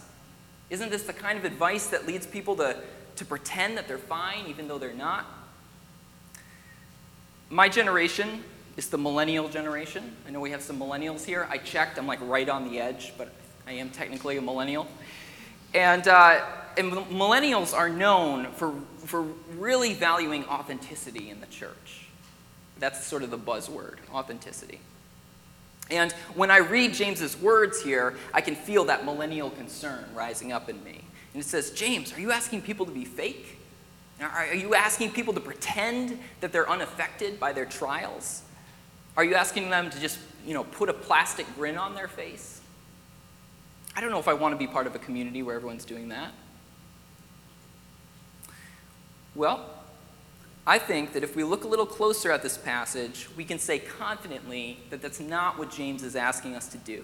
Isn't 0.69 0.89
this 0.89 1.03
the 1.03 1.13
kind 1.13 1.37
of 1.37 1.45
advice 1.45 1.87
that 1.87 2.07
leads 2.07 2.25
people 2.25 2.55
to, 2.57 2.77
to 3.17 3.25
pretend 3.25 3.77
that 3.77 3.87
they're 3.87 3.97
fine 3.97 4.45
even 4.47 4.67
though 4.67 4.77
they're 4.77 4.93
not? 4.93 5.25
My 7.49 7.67
generation 7.67 8.43
is 8.77 8.89
the 8.89 8.97
millennial 8.97 9.49
generation. 9.49 10.15
I 10.27 10.31
know 10.31 10.39
we 10.39 10.51
have 10.51 10.61
some 10.61 10.79
millennials 10.79 11.25
here. 11.25 11.47
I 11.49 11.57
checked, 11.57 11.97
I'm 11.97 12.07
like 12.07 12.19
right 12.21 12.47
on 12.47 12.69
the 12.69 12.79
edge, 12.79 13.13
but 13.17 13.31
I 13.67 13.73
am 13.73 13.89
technically 13.89 14.37
a 14.37 14.41
millennial. 14.41 14.87
And, 15.73 16.07
uh, 16.07 16.41
and 16.77 16.91
millennials 16.91 17.73
are 17.75 17.89
known 17.89 18.51
for, 18.53 18.73
for 19.05 19.23
really 19.57 19.93
valuing 19.93 20.45
authenticity 20.45 21.29
in 21.29 21.39
the 21.39 21.47
church. 21.47 22.07
That's 22.79 23.05
sort 23.05 23.23
of 23.23 23.31
the 23.31 23.37
buzzword 23.37 23.97
authenticity. 24.13 24.79
And 25.91 26.11
when 26.33 26.49
I 26.49 26.57
read 26.57 26.93
James's 26.93 27.37
words 27.37 27.81
here, 27.81 28.15
I 28.33 28.41
can 28.41 28.55
feel 28.55 28.85
that 28.85 29.05
millennial 29.05 29.49
concern 29.51 30.05
rising 30.15 30.51
up 30.51 30.69
in 30.69 30.83
me. 30.83 31.01
And 31.33 31.41
it 31.41 31.45
says, 31.45 31.71
James, 31.71 32.13
are 32.13 32.21
you 32.21 32.31
asking 32.31 32.61
people 32.61 32.85
to 32.85 32.91
be 32.91 33.05
fake? 33.05 33.59
Are 34.21 34.53
you 34.53 34.75
asking 34.75 35.11
people 35.11 35.33
to 35.33 35.39
pretend 35.39 36.19
that 36.39 36.51
they're 36.51 36.69
unaffected 36.69 37.39
by 37.39 37.51
their 37.51 37.65
trials? 37.65 38.43
Are 39.17 39.23
you 39.23 39.35
asking 39.35 39.69
them 39.69 39.89
to 39.89 39.99
just, 39.99 40.19
you 40.45 40.53
know, 40.53 40.63
put 40.63 40.89
a 40.89 40.93
plastic 40.93 41.45
grin 41.55 41.77
on 41.77 41.95
their 41.95 42.07
face? 42.07 42.61
I 43.95 44.01
don't 44.01 44.11
know 44.11 44.19
if 44.19 44.27
I 44.27 44.33
want 44.33 44.53
to 44.53 44.57
be 44.57 44.67
part 44.67 44.87
of 44.87 44.95
a 44.95 44.99
community 44.99 45.43
where 45.43 45.55
everyone's 45.55 45.85
doing 45.85 46.09
that. 46.09 46.31
Well, 49.35 49.69
I 50.65 50.79
think 50.79 51.13
that 51.13 51.23
if 51.23 51.35
we 51.35 51.43
look 51.43 51.63
a 51.63 51.67
little 51.67 51.85
closer 51.85 52.31
at 52.31 52.41
this 52.41 52.57
passage, 52.57 53.27
we 53.35 53.43
can 53.43 53.59
say 53.59 53.79
confidently 53.79 54.79
that 54.89 55.01
that's 55.01 55.19
not 55.19 55.57
what 55.57 55.71
James 55.71 56.03
is 56.03 56.15
asking 56.15 56.55
us 56.55 56.67
to 56.69 56.77
do. 56.77 57.03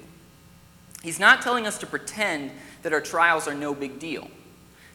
He's 1.03 1.19
not 1.19 1.41
telling 1.41 1.65
us 1.67 1.77
to 1.79 1.87
pretend 1.87 2.51
that 2.83 2.93
our 2.93 3.01
trials 3.01 3.47
are 3.47 3.53
no 3.53 3.73
big 3.73 3.99
deal. 3.99 4.29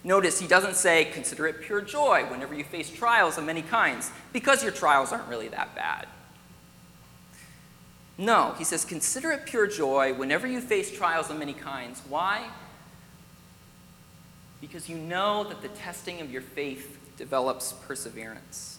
Notice 0.03 0.39
he 0.39 0.47
doesn't 0.47 0.77
say, 0.77 1.07
consider 1.07 1.47
it 1.47 1.63
pure 1.63 1.81
joy 1.81 2.27
whenever 2.31 2.55
you 2.55 2.65
face 2.65 2.91
trials 2.91 3.39
of 3.39 3.45
many 3.45 3.63
kinds, 3.63 4.11
because 4.33 4.63
your 4.63 4.73
trials 4.73 5.13
aren't 5.13 5.29
really 5.29 5.49
that 5.49 5.75
bad. 5.75 6.07
No, 8.17 8.55
he 8.59 8.65
says, 8.65 8.85
consider 8.85 9.33
it 9.33 9.45
pure 9.45 9.67
joy 9.67 10.15
whenever 10.15 10.47
you 10.47 10.61
face 10.61 10.91
trials 10.91 11.31
of 11.31 11.39
many 11.39 11.55
kinds. 11.55 12.01
Why? 12.09 12.49
Because 14.61 14.89
you 14.89 14.97
know 14.97 15.45
that 15.45 15.63
the 15.63 15.69
testing 15.69 16.21
of 16.21 16.31
your 16.31 16.43
faith 16.43 16.99
develops 17.17 17.73
perseverance. 17.73 18.79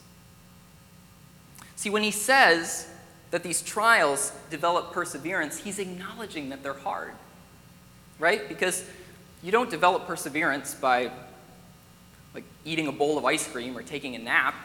See, 1.75 1.89
when 1.89 2.03
he 2.03 2.11
says 2.11 2.87
that 3.31 3.43
these 3.43 3.61
trials 3.61 4.31
develop 4.49 4.91
perseverance, 4.91 5.57
he's 5.57 5.79
acknowledging 5.79 6.49
that 6.49 6.63
they're 6.63 6.73
hard, 6.73 7.13
right? 8.19 8.47
Because 8.47 8.83
you 9.43 9.51
don't 9.51 9.69
develop 9.69 10.07
perseverance 10.07 10.73
by 10.73 11.11
like 12.33 12.43
eating 12.63 12.87
a 12.87 12.91
bowl 12.91 13.17
of 13.17 13.25
ice 13.25 13.47
cream 13.47 13.77
or 13.77 13.83
taking 13.83 14.15
a 14.15 14.19
nap. 14.19 14.55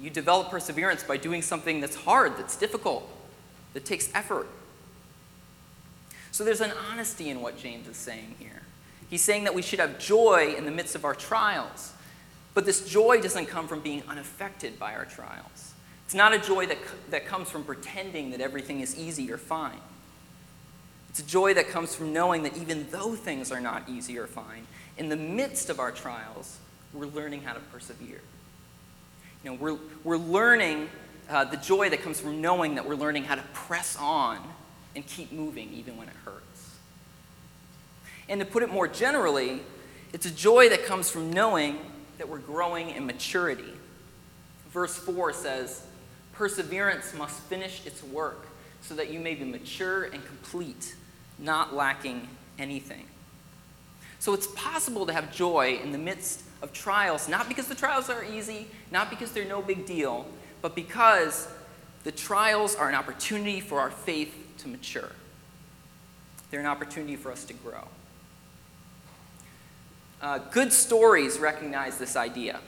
You 0.00 0.10
develop 0.10 0.50
perseverance 0.50 1.02
by 1.02 1.16
doing 1.16 1.42
something 1.42 1.80
that's 1.80 1.96
hard, 1.96 2.36
that's 2.36 2.56
difficult, 2.56 3.08
that 3.74 3.84
takes 3.84 4.08
effort. 4.14 4.46
So 6.30 6.44
there's 6.44 6.60
an 6.60 6.72
honesty 6.90 7.30
in 7.30 7.40
what 7.40 7.58
James 7.58 7.88
is 7.88 7.96
saying 7.96 8.36
here. 8.38 8.62
He's 9.10 9.22
saying 9.22 9.44
that 9.44 9.54
we 9.54 9.62
should 9.62 9.80
have 9.80 9.98
joy 9.98 10.54
in 10.56 10.64
the 10.64 10.70
midst 10.70 10.94
of 10.94 11.04
our 11.04 11.14
trials. 11.14 11.92
But 12.58 12.66
this 12.66 12.90
joy 12.90 13.20
doesn't 13.20 13.46
come 13.46 13.68
from 13.68 13.78
being 13.78 14.02
unaffected 14.08 14.80
by 14.80 14.96
our 14.96 15.04
trials. 15.04 15.74
It's 16.04 16.12
not 16.12 16.34
a 16.34 16.40
joy 16.40 16.66
that, 16.66 16.78
that 17.10 17.24
comes 17.24 17.48
from 17.48 17.62
pretending 17.62 18.32
that 18.32 18.40
everything 18.40 18.80
is 18.80 18.98
easy 18.98 19.30
or 19.30 19.38
fine. 19.38 19.78
It's 21.08 21.20
a 21.20 21.24
joy 21.24 21.54
that 21.54 21.68
comes 21.68 21.94
from 21.94 22.12
knowing 22.12 22.42
that 22.42 22.56
even 22.56 22.88
though 22.90 23.14
things 23.14 23.52
are 23.52 23.60
not 23.60 23.88
easy 23.88 24.18
or 24.18 24.26
fine, 24.26 24.66
in 24.96 25.08
the 25.08 25.14
midst 25.14 25.70
of 25.70 25.78
our 25.78 25.92
trials, 25.92 26.58
we're 26.92 27.06
learning 27.06 27.42
how 27.42 27.52
to 27.52 27.60
persevere. 27.60 28.22
You 29.44 29.50
know, 29.52 29.54
we're, 29.54 29.78
we're 30.02 30.16
learning 30.16 30.88
uh, 31.30 31.44
the 31.44 31.58
joy 31.58 31.90
that 31.90 32.02
comes 32.02 32.18
from 32.18 32.40
knowing 32.40 32.74
that 32.74 32.88
we're 32.88 32.96
learning 32.96 33.22
how 33.22 33.36
to 33.36 33.44
press 33.52 33.96
on 34.00 34.38
and 34.96 35.06
keep 35.06 35.30
moving 35.30 35.72
even 35.74 35.96
when 35.96 36.08
it 36.08 36.16
hurts. 36.24 36.74
And 38.28 38.40
to 38.40 38.44
put 38.44 38.64
it 38.64 38.68
more 38.68 38.88
generally, 38.88 39.60
it's 40.12 40.26
a 40.26 40.32
joy 40.32 40.70
that 40.70 40.86
comes 40.86 41.08
from 41.08 41.32
knowing 41.32 41.78
that 42.18 42.28
we're 42.28 42.38
growing 42.38 42.90
in 42.90 43.06
maturity. 43.06 43.72
Verse 44.70 44.96
4 44.96 45.32
says, 45.32 45.82
Perseverance 46.32 47.14
must 47.14 47.40
finish 47.42 47.84
its 47.86 48.02
work 48.02 48.46
so 48.80 48.94
that 48.94 49.10
you 49.10 49.18
may 49.18 49.34
be 49.34 49.44
mature 49.44 50.04
and 50.04 50.24
complete, 50.24 50.94
not 51.38 51.74
lacking 51.74 52.28
anything. 52.58 53.06
So 54.20 54.34
it's 54.34 54.48
possible 54.48 55.06
to 55.06 55.12
have 55.12 55.32
joy 55.32 55.78
in 55.82 55.92
the 55.92 55.98
midst 55.98 56.42
of 56.62 56.72
trials, 56.72 57.28
not 57.28 57.48
because 57.48 57.68
the 57.68 57.74
trials 57.74 58.10
are 58.10 58.24
easy, 58.24 58.66
not 58.90 59.10
because 59.10 59.32
they're 59.32 59.44
no 59.44 59.62
big 59.62 59.86
deal, 59.86 60.26
but 60.60 60.74
because 60.74 61.48
the 62.04 62.12
trials 62.12 62.74
are 62.74 62.88
an 62.88 62.94
opportunity 62.94 63.60
for 63.60 63.80
our 63.80 63.90
faith 63.90 64.34
to 64.58 64.68
mature. 64.68 65.10
They're 66.50 66.60
an 66.60 66.66
opportunity 66.66 67.16
for 67.16 67.30
us 67.30 67.44
to 67.44 67.52
grow. 67.52 67.86
Uh, 70.20 70.38
good 70.38 70.72
stories 70.72 71.38
recognize 71.38 71.98
this 71.98 72.16
idea. 72.16 72.60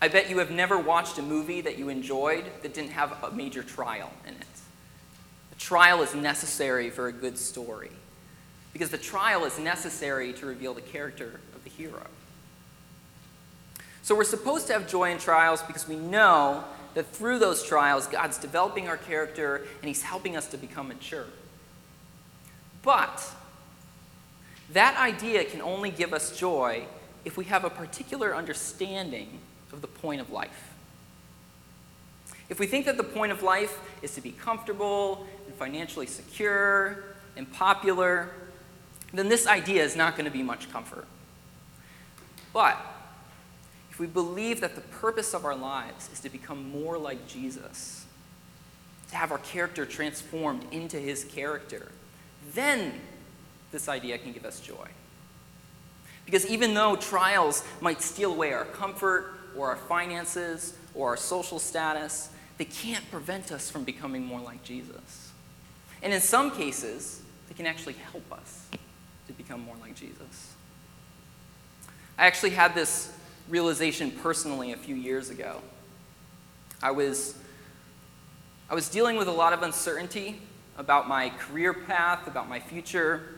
I 0.00 0.08
bet 0.08 0.30
you 0.30 0.38
have 0.38 0.50
never 0.50 0.78
watched 0.78 1.18
a 1.18 1.22
movie 1.22 1.60
that 1.60 1.78
you 1.78 1.88
enjoyed 1.88 2.44
that 2.62 2.74
didn't 2.74 2.90
have 2.90 3.22
a 3.22 3.30
major 3.30 3.62
trial 3.62 4.10
in 4.26 4.34
it. 4.34 4.46
A 5.52 5.54
trial 5.56 6.02
is 6.02 6.14
necessary 6.14 6.90
for 6.90 7.08
a 7.08 7.12
good 7.12 7.38
story 7.38 7.90
because 8.72 8.90
the 8.90 8.98
trial 8.98 9.44
is 9.44 9.58
necessary 9.58 10.32
to 10.34 10.46
reveal 10.46 10.74
the 10.74 10.80
character 10.80 11.40
of 11.54 11.64
the 11.64 11.70
hero. 11.70 12.06
So 14.02 14.14
we're 14.14 14.24
supposed 14.24 14.66
to 14.68 14.72
have 14.72 14.88
joy 14.88 15.10
in 15.10 15.18
trials 15.18 15.62
because 15.62 15.86
we 15.86 15.96
know 15.96 16.64
that 16.94 17.06
through 17.06 17.38
those 17.38 17.62
trials, 17.62 18.06
God's 18.06 18.38
developing 18.38 18.88
our 18.88 18.96
character 18.96 19.66
and 19.80 19.88
He's 19.88 20.02
helping 20.02 20.36
us 20.36 20.46
to 20.48 20.56
become 20.56 20.88
mature. 20.88 21.26
But 22.82 23.22
that 24.72 24.96
idea 24.96 25.44
can 25.44 25.60
only 25.60 25.90
give 25.90 26.12
us 26.12 26.38
joy 26.38 26.84
if 27.24 27.36
we 27.36 27.44
have 27.46 27.64
a 27.64 27.70
particular 27.70 28.34
understanding 28.34 29.38
of 29.72 29.80
the 29.80 29.88
point 29.88 30.20
of 30.20 30.30
life. 30.30 30.74
If 32.48 32.58
we 32.58 32.66
think 32.66 32.86
that 32.86 32.96
the 32.96 33.04
point 33.04 33.32
of 33.32 33.42
life 33.42 33.78
is 34.02 34.14
to 34.14 34.20
be 34.20 34.32
comfortable 34.32 35.26
and 35.46 35.54
financially 35.54 36.06
secure 36.06 37.04
and 37.36 37.50
popular, 37.52 38.30
then 39.12 39.28
this 39.28 39.46
idea 39.46 39.84
is 39.84 39.96
not 39.96 40.16
going 40.16 40.24
to 40.24 40.30
be 40.30 40.42
much 40.42 40.70
comfort. 40.70 41.06
But 42.52 42.78
if 43.90 43.98
we 43.98 44.06
believe 44.06 44.60
that 44.60 44.74
the 44.74 44.80
purpose 44.80 45.34
of 45.34 45.44
our 45.44 45.56
lives 45.56 46.08
is 46.12 46.20
to 46.20 46.30
become 46.30 46.70
more 46.70 46.96
like 46.96 47.26
Jesus, 47.26 48.06
to 49.10 49.16
have 49.16 49.32
our 49.32 49.38
character 49.38 49.84
transformed 49.84 50.64
into 50.72 50.98
his 50.98 51.24
character, 51.24 51.90
then 52.54 53.00
this 53.72 53.88
idea 53.88 54.18
can 54.18 54.32
give 54.32 54.44
us 54.44 54.60
joy. 54.60 54.88
Because 56.24 56.46
even 56.46 56.74
though 56.74 56.96
trials 56.96 57.64
might 57.80 58.02
steal 58.02 58.32
away 58.32 58.52
our 58.52 58.66
comfort 58.66 59.32
or 59.56 59.68
our 59.70 59.76
finances 59.76 60.76
or 60.94 61.08
our 61.08 61.16
social 61.16 61.58
status, 61.58 62.30
they 62.58 62.64
can't 62.64 63.08
prevent 63.10 63.50
us 63.50 63.70
from 63.70 63.84
becoming 63.84 64.24
more 64.26 64.40
like 64.40 64.62
Jesus. 64.62 65.32
And 66.02 66.12
in 66.12 66.20
some 66.20 66.50
cases, 66.50 67.22
they 67.48 67.54
can 67.54 67.66
actually 67.66 67.94
help 68.12 68.30
us 68.32 68.66
to 69.26 69.32
become 69.32 69.60
more 69.62 69.76
like 69.80 69.94
Jesus. 69.94 70.54
I 72.18 72.26
actually 72.26 72.50
had 72.50 72.74
this 72.74 73.12
realization 73.48 74.10
personally 74.10 74.72
a 74.72 74.76
few 74.76 74.96
years 74.96 75.30
ago. 75.30 75.60
I 76.82 76.90
was, 76.90 77.36
I 78.68 78.74
was 78.74 78.88
dealing 78.88 79.16
with 79.16 79.28
a 79.28 79.32
lot 79.32 79.52
of 79.52 79.62
uncertainty 79.62 80.40
about 80.76 81.08
my 81.08 81.30
career 81.30 81.72
path, 81.72 82.26
about 82.26 82.48
my 82.48 82.60
future, 82.60 83.37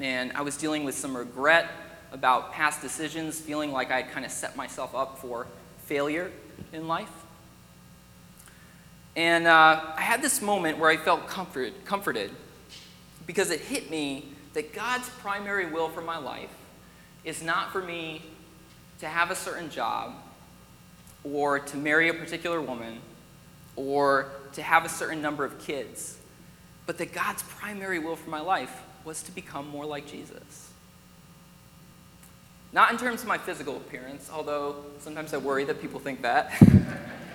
and 0.00 0.32
I 0.32 0.42
was 0.42 0.56
dealing 0.56 0.84
with 0.84 0.94
some 0.94 1.16
regret 1.16 1.70
about 2.12 2.52
past 2.52 2.80
decisions, 2.80 3.40
feeling 3.40 3.72
like 3.72 3.90
I 3.90 4.02
had 4.02 4.12
kind 4.12 4.24
of 4.24 4.32
set 4.32 4.56
myself 4.56 4.94
up 4.94 5.18
for 5.18 5.46
failure 5.86 6.30
in 6.72 6.88
life. 6.88 7.10
And 9.16 9.46
uh, 9.46 9.80
I 9.96 10.00
had 10.00 10.22
this 10.22 10.40
moment 10.40 10.78
where 10.78 10.90
I 10.90 10.96
felt 10.96 11.26
comforted, 11.26 11.84
comforted 11.84 12.30
because 13.26 13.50
it 13.50 13.60
hit 13.60 13.90
me 13.90 14.28
that 14.54 14.72
God's 14.72 15.08
primary 15.08 15.66
will 15.66 15.88
for 15.88 16.00
my 16.00 16.18
life 16.18 16.54
is 17.24 17.42
not 17.42 17.72
for 17.72 17.82
me 17.82 18.22
to 19.00 19.08
have 19.08 19.30
a 19.30 19.34
certain 19.34 19.70
job 19.70 20.14
or 21.24 21.58
to 21.58 21.76
marry 21.76 22.08
a 22.08 22.14
particular 22.14 22.60
woman 22.60 23.00
or 23.76 24.30
to 24.52 24.62
have 24.62 24.84
a 24.84 24.88
certain 24.88 25.20
number 25.20 25.44
of 25.44 25.58
kids, 25.58 26.18
but 26.86 26.96
that 26.98 27.12
God's 27.12 27.42
primary 27.42 27.98
will 27.98 28.16
for 28.16 28.30
my 28.30 28.40
life 28.40 28.82
was 29.08 29.22
to 29.22 29.32
become 29.32 29.66
more 29.70 29.86
like 29.86 30.06
Jesus. 30.06 30.70
Not 32.74 32.92
in 32.92 32.98
terms 32.98 33.22
of 33.22 33.26
my 33.26 33.38
physical 33.38 33.78
appearance, 33.78 34.30
although 34.30 34.84
sometimes 35.00 35.32
I 35.32 35.38
worry 35.38 35.64
that 35.64 35.80
people 35.80 35.98
think 35.98 36.20
that, 36.20 36.52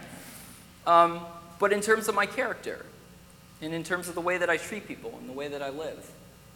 um, 0.88 1.22
but 1.58 1.74
in 1.74 1.82
terms 1.82 2.08
of 2.08 2.14
my 2.14 2.28
character, 2.28 2.86
and 3.60 3.74
in 3.74 3.84
terms 3.84 4.08
of 4.08 4.14
the 4.14 4.22
way 4.22 4.38
that 4.38 4.52
I 4.52 4.58
treat 4.58 4.88
people, 4.88 5.16
and 5.20 5.28
the 5.28 5.34
way 5.34 5.48
that 5.48 5.64
I 5.64 5.70
live, 5.72 6.12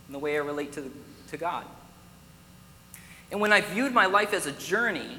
and 0.05 0.13
the 0.13 0.19
way 0.19 0.35
I 0.35 0.41
relate 0.41 0.73
to, 0.73 0.91
to 1.29 1.37
God. 1.37 1.65
And 3.31 3.41
when 3.41 3.51
I 3.51 3.61
viewed 3.61 3.93
my 3.93 4.05
life 4.05 4.35
as 4.35 4.45
a 4.45 4.51
journey, 4.51 5.17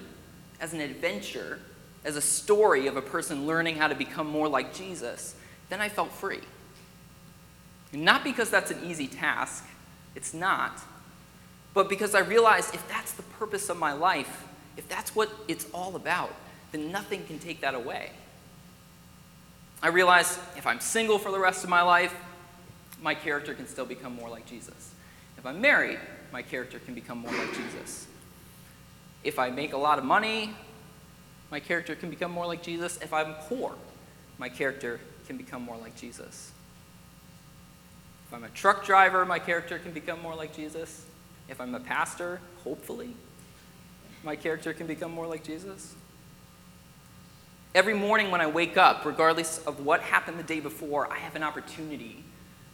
as 0.61 0.75
an 0.75 0.81
adventure, 0.81 1.59
as 2.05 2.15
a 2.15 2.23
story 2.23 2.87
of 2.87 2.97
a 2.97 3.03
person 3.03 3.49
learning 3.49 3.75
how 3.75 3.89
to 3.89 3.97
become 3.97 4.29
more 4.29 4.49
like 4.49 4.73
Jesus, 4.73 5.35
then 5.71 5.81
I 5.81 5.89
felt 5.89 6.13
free. 6.13 6.41
Not 7.93 8.23
because 8.23 8.49
that's 8.49 8.71
an 8.71 8.79
easy 8.85 9.09
task, 9.09 9.65
it's 10.19 10.35
not, 10.35 10.81
but 11.75 11.89
because 11.89 12.17
I 12.17 12.19
realized 12.19 12.75
if 12.75 12.87
that's 12.89 13.13
the 13.13 13.23
purpose 13.23 13.69
of 13.69 13.79
my 13.79 13.93
life, 13.93 14.49
if 14.77 14.89
that's 14.89 15.15
what 15.15 15.31
it's 15.47 15.65
all 15.73 15.95
about, 15.95 16.35
then 16.73 16.91
nothing 16.91 17.25
can 17.25 17.39
take 17.39 17.61
that 17.61 17.77
away. 17.77 18.11
I 19.81 19.89
realized 19.89 20.41
if 20.57 20.67
I'm 20.67 20.81
single 20.81 21.21
for 21.21 21.31
the 21.31 21.39
rest 21.39 21.63
of 21.63 21.71
my 21.71 21.83
life, 21.83 22.13
my 23.01 23.15
character 23.15 23.55
can 23.55 23.69
still 23.69 23.85
become 23.85 24.17
more 24.17 24.29
like 24.29 24.45
Jesus. 24.45 24.93
If 25.37 25.47
I'm 25.47 25.61
married, 25.61 26.01
my 26.33 26.43
character 26.43 26.81
can 26.81 26.95
become 26.95 27.19
more 27.19 27.31
like 27.31 27.55
Jesus. 27.55 28.09
If 29.23 29.39
I 29.39 29.51
make 29.51 29.73
a 29.73 29.79
lot 29.79 30.01
of 30.01 30.05
money, 30.05 30.53
my 31.53 31.61
character 31.61 31.95
can 31.95 32.11
become 32.11 32.33
more 32.33 32.47
like 32.47 32.65
Jesus. 32.65 32.99
If 33.01 33.13
I'm 33.13 33.35
poor, 33.43 33.77
my 34.37 34.49
character 34.49 34.99
can 35.29 35.37
become 35.37 35.63
more 35.63 35.77
like 35.77 35.97
Jesus. 35.97 36.51
If 38.29 38.35
I'm 38.35 38.45
a 38.45 38.51
truck 38.51 38.85
driver, 38.85 39.25
my 39.25 39.39
character 39.39 39.79
can 39.79 39.93
become 39.93 40.21
more 40.21 40.35
like 40.35 40.55
Jesus. 40.55 41.07
If 41.49 41.63
I'm 41.63 41.75
a 41.75 41.81
pastor, 41.81 42.43
hopefully, 42.63 43.15
my 44.23 44.37
character 44.37 44.75
can 44.75 44.87
become 44.87 45.13
more 45.13 45.27
like 45.27 45.43
Jesus. 45.43 45.95
Every 47.75 47.95
morning 47.95 48.31
when 48.31 48.43
I 48.43 48.47
wake 48.47 48.77
up, 48.77 49.07
regardless 49.07 49.65
of 49.67 49.81
what 49.81 50.03
happened 50.03 50.39
the 50.39 50.43
day 50.43 50.61
before, 50.61 51.11
I 51.11 51.17
have 51.17 51.37
an 51.37 51.43
opportunity 51.43 52.23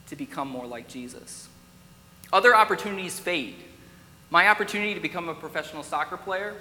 to 0.08 0.16
become 0.16 0.48
more 0.48 0.66
like 0.66 0.88
Jesus. 0.88 1.48
Other 2.32 2.52
opportunities 2.56 3.20
fade. 3.20 3.54
My 4.30 4.48
opportunity 4.48 4.92
to 4.94 5.00
become 5.00 5.28
a 5.28 5.34
professional 5.34 5.84
soccer 5.84 6.16
player, 6.16 6.56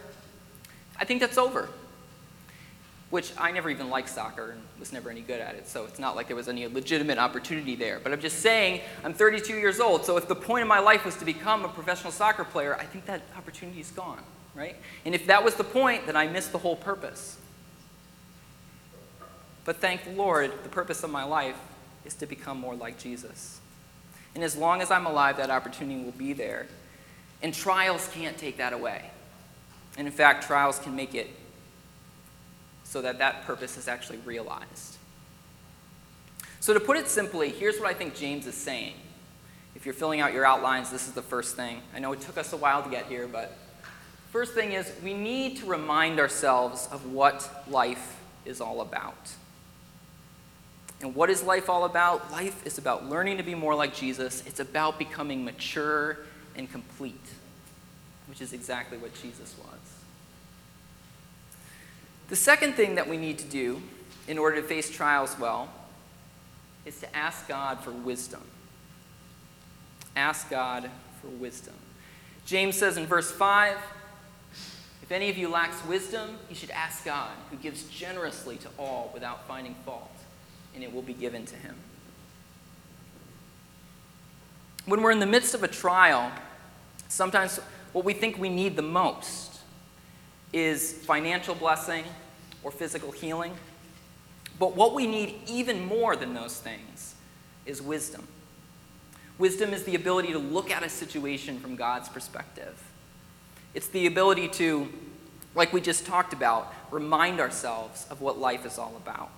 I 0.98 1.06
think 1.06 1.20
that's 1.20 1.40
over. 1.40 1.70
Which 3.14 3.32
I 3.38 3.52
never 3.52 3.70
even 3.70 3.92
liked 3.92 4.10
soccer 4.10 4.50
and 4.50 4.62
was 4.80 4.92
never 4.92 5.12
any 5.12 5.22
good 5.22 5.40
at 5.40 5.54
it, 5.54 5.68
so 5.68 5.86
it's 5.86 6.00
not 6.00 6.16
like 6.16 6.26
there 6.26 6.36
was 6.36 6.50
any 6.50 6.66
legitimate 6.66 7.20
opportunity 7.20 7.76
there. 7.76 8.00
But 8.02 8.12
I'm 8.12 8.20
just 8.20 8.40
saying, 8.40 8.82
I'm 9.04 9.14
32 9.14 9.54
years 9.54 9.80
old, 9.80 10.04
so 10.04 10.18
if 10.18 10.28
the 10.28 10.34
point 10.34 10.64
of 10.64 10.68
my 10.68 10.80
life 10.80 11.06
was 11.06 11.16
to 11.18 11.26
become 11.26 11.64
a 11.64 11.68
professional 11.68 12.12
soccer 12.12 12.44
player, 12.44 12.76
I 12.76 12.86
think 12.86 13.06
that 13.06 13.22
opportunity 13.38 13.82
is 13.82 13.92
gone, 13.92 14.18
right? 14.56 14.76
And 15.06 15.14
if 15.14 15.28
that 15.28 15.44
was 15.44 15.54
the 15.54 15.64
point, 15.64 16.08
then 16.08 16.16
I 16.16 16.26
missed 16.26 16.54
the 16.54 16.58
whole 16.58 16.76
purpose. 16.76 17.38
But 19.64 19.76
thank 19.76 20.06
the 20.06 20.14
Lord, 20.14 20.52
the 20.64 20.70
purpose 20.70 21.04
of 21.04 21.12
my 21.12 21.24
life 21.24 21.60
is 22.06 22.16
to 22.16 22.26
become 22.26 22.60
more 22.60 22.74
like 22.74 22.98
Jesus. 22.98 23.62
And 24.34 24.44
as 24.44 24.58
long 24.58 24.82
as 24.82 24.90
I'm 24.90 25.06
alive, 25.06 25.38
that 25.38 25.52
opportunity 25.52 26.04
will 26.04 26.14
be 26.14 26.34
there. 26.34 26.66
And 27.44 27.54
trials 27.54 28.10
can't 28.12 28.40
take 28.40 28.58
that 28.58 28.74
away. 28.74 29.12
And 30.00 30.08
in 30.08 30.14
fact, 30.14 30.48
trials 30.48 30.80
can 30.80 30.96
make 30.96 31.14
it 31.14 31.30
so 32.94 33.02
that 33.02 33.18
that 33.18 33.44
purpose 33.46 33.76
is 33.76 33.88
actually 33.88 34.20
realized. 34.20 34.98
So, 36.60 36.76
to 36.76 36.80
put 36.80 36.96
it 36.96 37.08
simply, 37.08 37.50
here's 37.50 37.80
what 37.80 37.90
I 37.90 37.94
think 37.96 38.14
James 38.14 38.46
is 38.46 38.54
saying. 38.54 38.94
If 39.76 39.84
you're 39.84 39.96
filling 39.96 40.22
out 40.22 40.32
your 40.32 40.46
outlines, 40.46 40.92
this 40.92 41.08
is 41.08 41.14
the 41.14 41.24
first 41.24 41.56
thing. 41.56 41.82
I 41.96 42.00
know 42.00 42.14
it 42.14 42.22
took 42.22 42.38
us 42.38 42.54
a 42.54 42.58
while 42.58 42.84
to 42.84 42.90
get 42.92 43.08
here, 43.08 43.28
but 43.28 43.58
first 44.32 44.54
thing 44.54 44.74
is 44.74 44.92
we 45.04 45.16
need 45.16 45.58
to 45.58 45.66
remind 45.66 46.20
ourselves 46.20 46.88
of 46.92 47.12
what 47.12 47.66
life 47.68 48.22
is 48.46 48.62
all 48.62 48.82
about. 48.82 49.32
And 51.02 51.16
what 51.16 51.32
is 51.32 51.42
life 51.42 51.72
all 51.72 51.86
about? 51.86 52.32
Life 52.32 52.64
is 52.64 52.78
about 52.78 53.10
learning 53.10 53.38
to 53.38 53.44
be 53.44 53.56
more 53.56 53.74
like 53.74 53.96
Jesus. 53.96 54.44
It's 54.46 54.60
about 54.60 55.00
becoming 55.00 55.44
mature 55.44 56.20
and 56.56 56.72
complete, 56.72 57.26
which 58.28 58.40
is 58.40 58.54
exactly 58.54 59.00
what 59.00 59.16
Jesus 59.16 59.56
was. 59.58 59.83
The 62.30 62.36
second 62.36 62.74
thing 62.74 62.96
that 62.96 63.08
we 63.08 63.18
need 63.18 63.38
to 63.40 63.46
do 63.46 63.82
in 64.28 64.38
order 64.38 64.62
to 64.62 64.68
face 64.68 64.90
trials 64.90 65.38
well 65.40 65.70
is 66.86 67.00
to 67.00 67.16
ask 67.16 67.48
God 67.48 67.80
for 67.80 67.92
wisdom. 67.92 68.42
Ask 70.16 70.50
God 70.50 70.90
for 71.22 71.28
wisdom. 71.28 71.76
James 72.46 72.78
says 72.78 72.98
in 72.98 73.06
verse 73.06 73.32
5 73.32 73.78
if 75.02 75.12
any 75.12 75.30
of 75.30 75.38
you 75.38 75.50
lacks 75.50 75.86
wisdom, 75.86 76.38
he 76.48 76.56
should 76.56 76.72
ask 76.72 77.04
God, 77.04 77.32
who 77.52 77.58
gives 77.58 77.84
generously 77.84 78.56
to 78.58 78.70
all 78.80 79.12
without 79.14 79.46
finding 79.50 79.76
fault 79.86 80.10
and 80.74 80.82
it 80.82 80.94
will 80.94 81.02
be 81.02 81.14
given 81.14 81.46
to 81.46 81.56
him. 81.58 81.76
When 84.86 85.02
we're 85.02 85.12
in 85.12 85.20
the 85.20 85.26
midst 85.26 85.54
of 85.54 85.62
a 85.62 85.68
trial, 85.68 86.32
sometimes 87.10 87.58
what 87.92 88.06
we 88.06 88.14
think 88.14 88.38
we 88.38 88.50
need 88.50 88.78
the 88.78 88.82
most 88.82 89.53
is 90.54 90.94
financial 90.94 91.56
blessing 91.56 92.06
or 92.64 92.72
physical 92.72 93.12
healing. 93.12 93.54
But 94.60 94.76
what 94.76 94.94
we 94.94 95.08
need 95.08 95.42
even 95.48 95.86
more 95.86 96.16
than 96.16 96.34
those 96.34 96.58
things 96.60 97.16
is 97.66 97.82
wisdom. 97.82 98.28
Wisdom 99.40 99.74
is 99.74 99.84
the 99.84 99.96
ability 99.96 100.32
to 100.32 100.40
look 100.40 100.70
at 100.70 100.84
a 100.84 100.90
situation 100.90 101.60
from 101.60 101.76
God's 101.76 102.08
perspective. 102.08 102.82
It's 103.74 103.88
the 103.88 104.06
ability 104.06 104.48
to, 104.50 104.88
like 105.56 105.74
we 105.74 105.82
just 105.82 106.06
talked 106.06 106.34
about, 106.34 106.72
remind 106.92 107.40
ourselves 107.40 108.06
of 108.12 108.22
what 108.22 108.38
life 108.38 108.66
is 108.66 108.78
all 108.78 108.94
about. 108.96 109.32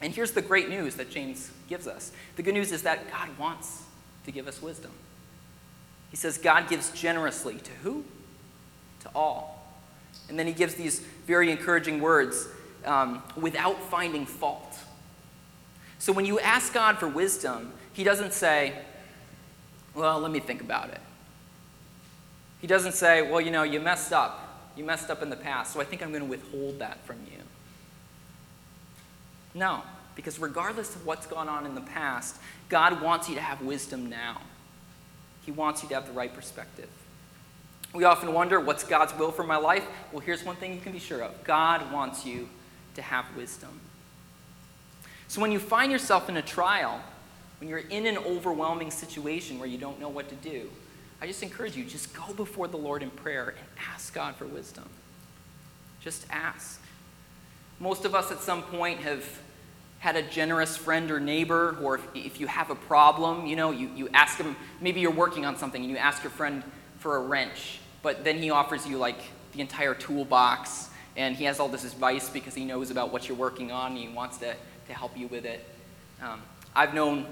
And 0.00 0.12
here's 0.12 0.32
the 0.32 0.42
great 0.42 0.68
news 0.68 0.96
that 0.96 1.10
James 1.10 1.50
gives 1.68 1.86
us 1.86 2.10
the 2.36 2.42
good 2.42 2.54
news 2.54 2.72
is 2.72 2.82
that 2.82 3.10
God 3.10 3.28
wants 3.38 3.84
to 4.24 4.32
give 4.32 4.48
us 4.48 4.60
wisdom. 4.62 4.90
He 6.10 6.16
says 6.16 6.38
God 6.38 6.68
gives 6.68 6.90
generously 6.90 7.58
to 7.58 7.70
who? 7.82 8.04
To 9.02 9.10
all. 9.14 9.62
And 10.28 10.38
then 10.38 10.46
he 10.46 10.52
gives 10.52 10.74
these 10.74 11.00
very 11.26 11.50
encouraging 11.50 12.00
words 12.00 12.48
um, 12.84 13.22
without 13.36 13.80
finding 13.82 14.26
fault. 14.26 14.78
So 15.98 16.12
when 16.12 16.24
you 16.24 16.40
ask 16.40 16.72
God 16.72 16.98
for 16.98 17.08
wisdom, 17.08 17.72
he 17.92 18.04
doesn't 18.04 18.32
say, 18.32 18.78
well, 19.94 20.20
let 20.20 20.30
me 20.30 20.40
think 20.40 20.60
about 20.60 20.90
it. 20.90 21.00
He 22.60 22.66
doesn't 22.66 22.92
say, 22.92 23.28
well, 23.28 23.40
you 23.40 23.50
know, 23.50 23.62
you 23.62 23.80
messed 23.80 24.12
up. 24.12 24.70
You 24.76 24.84
messed 24.84 25.10
up 25.10 25.22
in 25.22 25.30
the 25.30 25.36
past, 25.36 25.74
so 25.74 25.80
I 25.80 25.84
think 25.84 26.02
I'm 26.02 26.10
going 26.10 26.22
to 26.22 26.30
withhold 26.30 26.78
that 26.78 27.04
from 27.04 27.18
you. 27.26 27.38
No, 29.54 29.82
because 30.16 30.38
regardless 30.38 30.94
of 30.94 31.04
what's 31.04 31.26
gone 31.26 31.48
on 31.48 31.66
in 31.66 31.74
the 31.74 31.82
past, 31.82 32.36
God 32.68 33.02
wants 33.02 33.28
you 33.28 33.34
to 33.34 33.40
have 33.40 33.60
wisdom 33.60 34.08
now. 34.08 34.40
He 35.44 35.50
wants 35.50 35.82
you 35.82 35.88
to 35.90 35.94
have 35.96 36.06
the 36.06 36.12
right 36.12 36.32
perspective. 36.32 36.88
We 37.92 38.04
often 38.04 38.32
wonder, 38.32 38.58
what's 38.58 38.84
God's 38.84 39.14
will 39.18 39.32
for 39.32 39.44
my 39.44 39.56
life? 39.56 39.84
Well, 40.12 40.20
here's 40.20 40.44
one 40.44 40.56
thing 40.56 40.72
you 40.74 40.80
can 40.80 40.92
be 40.92 40.98
sure 40.98 41.22
of 41.22 41.44
God 41.44 41.92
wants 41.92 42.24
you 42.24 42.48
to 42.94 43.02
have 43.02 43.24
wisdom. 43.36 43.80
So 45.28 45.40
when 45.40 45.52
you 45.52 45.58
find 45.58 45.90
yourself 45.90 46.28
in 46.28 46.36
a 46.36 46.42
trial, 46.42 47.00
when 47.60 47.68
you're 47.68 47.78
in 47.78 48.06
an 48.06 48.18
overwhelming 48.18 48.90
situation 48.90 49.58
where 49.58 49.68
you 49.68 49.78
don't 49.78 50.00
know 50.00 50.08
what 50.08 50.28
to 50.28 50.34
do, 50.36 50.70
I 51.20 51.26
just 51.26 51.42
encourage 51.42 51.76
you, 51.76 51.84
just 51.84 52.12
go 52.12 52.32
before 52.34 52.66
the 52.66 52.76
Lord 52.76 53.02
in 53.02 53.10
prayer 53.10 53.50
and 53.50 53.66
ask 53.94 54.12
God 54.12 54.34
for 54.36 54.46
wisdom. 54.46 54.88
Just 56.00 56.26
ask. 56.30 56.80
Most 57.78 58.04
of 58.04 58.14
us 58.14 58.32
at 58.32 58.40
some 58.40 58.62
point 58.62 59.00
have 59.00 59.24
had 60.00 60.16
a 60.16 60.22
generous 60.22 60.76
friend 60.76 61.12
or 61.12 61.20
neighbor, 61.20 61.78
or 61.80 61.94
if, 61.94 62.06
if, 62.14 62.40
you 62.40 62.48
have 62.48 62.70
a 62.70 62.74
problem, 62.74 63.46
you 63.46 63.54
know, 63.54 63.70
you, 63.70 63.88
you 63.94 64.08
ask 64.12 64.36
them, 64.36 64.56
maybe 64.80 65.00
you're 65.00 65.12
working 65.12 65.46
on 65.46 65.56
something 65.56 65.80
and 65.80 65.90
you 65.90 65.96
ask 65.96 66.24
your 66.24 66.32
friend 66.32 66.64
for 66.98 67.16
a 67.16 67.20
wrench, 67.20 67.78
but 68.02 68.24
then 68.24 68.38
he 68.38 68.50
offers 68.50 68.86
you 68.86 68.98
like 68.98 69.18
the 69.52 69.60
entire 69.60 69.94
toolbox 69.94 70.90
and 71.16 71.36
he 71.36 71.44
has 71.44 71.60
all 71.60 71.68
this 71.68 71.84
advice 71.84 72.28
because 72.30 72.54
he 72.54 72.64
knows 72.64 72.90
about 72.90 73.12
what 73.12 73.28
you're 73.28 73.36
working 73.36 73.70
on 73.70 73.92
and 73.92 73.98
he 74.00 74.08
wants 74.08 74.38
to, 74.38 74.54
to 74.86 74.94
help 74.94 75.16
you 75.16 75.28
with 75.28 75.44
it. 75.44 75.64
Um, 76.22 76.40
I've 76.74 76.94
known 76.94 77.26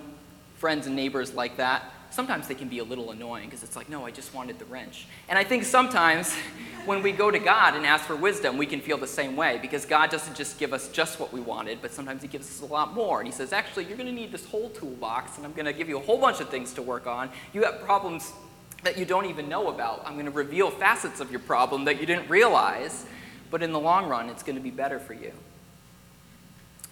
friends 0.57 0.87
and 0.87 0.95
neighbors 0.95 1.35
like 1.35 1.57
that 1.57 1.91
sometimes 2.11 2.49
they 2.49 2.55
can 2.55 2.69
be 2.69 2.81
a 2.81 2.85
little 2.85 3.13
annoying 3.13 3.47
because 3.47 3.63
it's 3.63 3.77
like, 3.77 3.89
no, 3.89 4.05
I 4.05 4.11
just 4.11 4.35
wanted 4.35 4.59
the 4.59 4.65
wrench. 4.67 5.07
And 5.29 5.39
I 5.39 5.45
think 5.45 5.65
sometimes 5.65 6.35
when 6.85 7.03
we 7.03 7.13
go 7.13 7.31
to 7.31 7.39
God 7.39 7.75
and 7.75 7.87
ask 7.87 8.05
for 8.05 8.17
wisdom, 8.17 8.59
we 8.59 8.67
can 8.67 8.81
feel 8.81 8.99
the 8.99 9.07
same 9.07 9.37
way 9.37 9.59
because 9.63 9.87
God 9.87 10.11
doesn't 10.11 10.37
just 10.37 10.59
give 10.59 10.73
us 10.73 10.89
just 10.89 11.21
what 11.21 11.33
we 11.33 11.41
wanted, 11.41 11.81
but 11.81 11.93
sometimes 11.93 12.23
He 12.23 12.29
gives 12.29 12.49
us 12.49 12.69
a 12.69 12.73
lot 12.73 12.93
more. 12.95 13.21
And 13.21 13.29
He 13.29 13.33
says, 13.33 13.53
actually, 13.53 13.85
you're 13.85 13.97
going 13.97 14.09
to 14.09 14.15
need 14.15 14.33
this 14.33 14.45
whole 14.47 14.71
toolbox, 14.71 15.37
and 15.37 15.47
I'm 15.47 15.53
going 15.53 15.67
to 15.67 15.73
give 15.73 15.89
you 15.89 15.97
a 15.97 16.03
whole 16.03 16.19
bunch 16.19 16.41
of 16.41 16.49
things 16.49 16.73
to 16.75 16.83
work 16.83 17.07
on. 17.07 17.31
You 17.53 17.63
have 17.63 17.81
problems 17.81 18.33
that 18.83 18.97
you 18.97 19.05
don't 19.05 19.27
even 19.27 19.49
know 19.49 19.69
about. 19.69 20.03
I'm 20.07 20.15
going 20.15 20.27
to 20.27 20.31
reveal 20.31 20.71
facets 20.71 21.21
of 21.21 21.31
your 21.31 21.41
problem 21.41 21.85
that 21.85 22.01
you 22.01 22.07
didn't 22.07 22.29
realize, 22.29 23.05
but 23.51 23.63
in 23.63 23.73
the 23.73 23.81
long 23.81 24.09
run, 24.09 24.29
it's 24.29 24.43
going 24.43 24.57
to 24.57 24.63
be 24.63 24.71
better 24.71 24.99
for 24.99 25.15
you. 25.15 25.33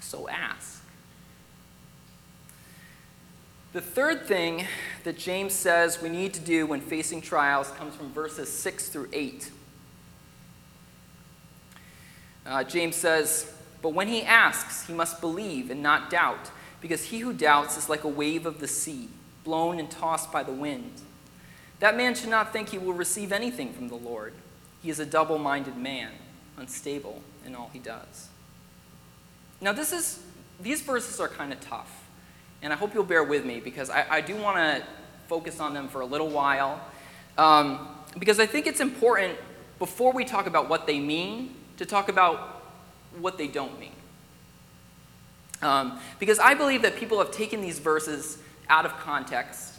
So 0.01 0.29
ask. 0.29 0.83
The 3.73 3.81
third 3.81 4.27
thing 4.27 4.67
that 5.05 5.19
James 5.19 5.53
says 5.53 6.01
we 6.01 6.09
need 6.09 6.33
to 6.35 6.41
do 6.41 6.67
when 6.67 6.81
facing 6.81 7.21
trials 7.21 7.71
comes 7.73 7.95
from 7.95 8.13
verses 8.13 8.51
6 8.51 8.89
through 8.89 9.09
8. 9.13 9.51
Uh, 12.47 12.65
James 12.65 12.97
says, 12.97 13.53
But 13.83 13.91
when 13.91 14.09
he 14.09 14.23
asks, 14.23 14.87
he 14.87 14.95
must 14.95 15.21
believe 15.21 15.71
and 15.71 15.83
not 15.83 16.09
doubt, 16.09 16.51
because 16.81 17.05
he 17.05 17.19
who 17.19 17.35
doubts 17.35 17.77
is 17.77 17.91
like 17.91 18.05
a 18.05 18.09
wave 18.09 18.47
of 18.47 18.59
the 18.59 18.69
sea, 18.69 19.11
blown 19.45 19.79
and 19.79 19.91
tossed 19.91 20.33
by 20.33 20.43
the 20.43 20.53
wind. 20.53 21.03
That 21.81 21.97
man 21.97 22.15
should 22.15 22.31
not 22.31 22.53
think 22.53 22.71
he 22.71 22.79
will 22.79 22.93
receive 22.93 23.33
anything 23.33 23.73
from 23.73 23.89
the 23.89 23.95
Lord. 23.95 24.35
He 24.83 24.91
is 24.91 24.99
a 24.99 25.07
double 25.07 25.39
minded 25.39 25.77
man, 25.77 26.11
unstable 26.57 27.23
in 27.47 27.55
all 27.55 27.71
he 27.73 27.79
does. 27.79 28.29
Now, 29.61 29.73
this 29.73 29.93
is, 29.93 30.23
these 30.61 30.81
verses 30.83 31.21
are 31.21 31.29
kind 31.29 31.53
of 31.53 31.61
tough. 31.61 32.05
And 32.63 32.73
I 32.73 32.77
hope 32.77 32.95
you'll 32.95 33.05
bear 33.05 33.23
with 33.23 33.45
me 33.45 33.61
because 33.61 33.91
I, 33.91 34.07
I 34.11 34.21
do 34.21 34.35
want 34.37 34.57
to 34.57 34.85
focus 35.29 35.61
on 35.61 35.75
them 35.75 35.89
for 35.89 36.01
a 36.01 36.07
little 36.07 36.29
while. 36.29 36.81
Um, 37.37 37.89
because 38.19 38.41
I 38.41 38.47
think 38.47 38.67
it's 38.67 38.81
important, 38.81 39.37
before 39.79 40.13
we 40.13 40.25
talk 40.25 40.47
about 40.47 40.69
what 40.69 40.87
they 40.87 40.99
mean, 40.99 41.55
to 41.77 41.87
talk 41.87 42.09
about 42.09 42.63
what 43.19 43.39
they 43.39 43.47
don't 43.47 43.79
mean. 43.79 43.93
Um, 45.63 46.01
because 46.19 46.39
I 46.39 46.55
believe 46.55 46.83
that 46.83 46.97
people 46.97 47.19
have 47.19 47.31
taken 47.31 47.61
these 47.61 47.79
verses 47.79 48.39
out 48.69 48.85
of 48.85 48.97
context 48.99 49.78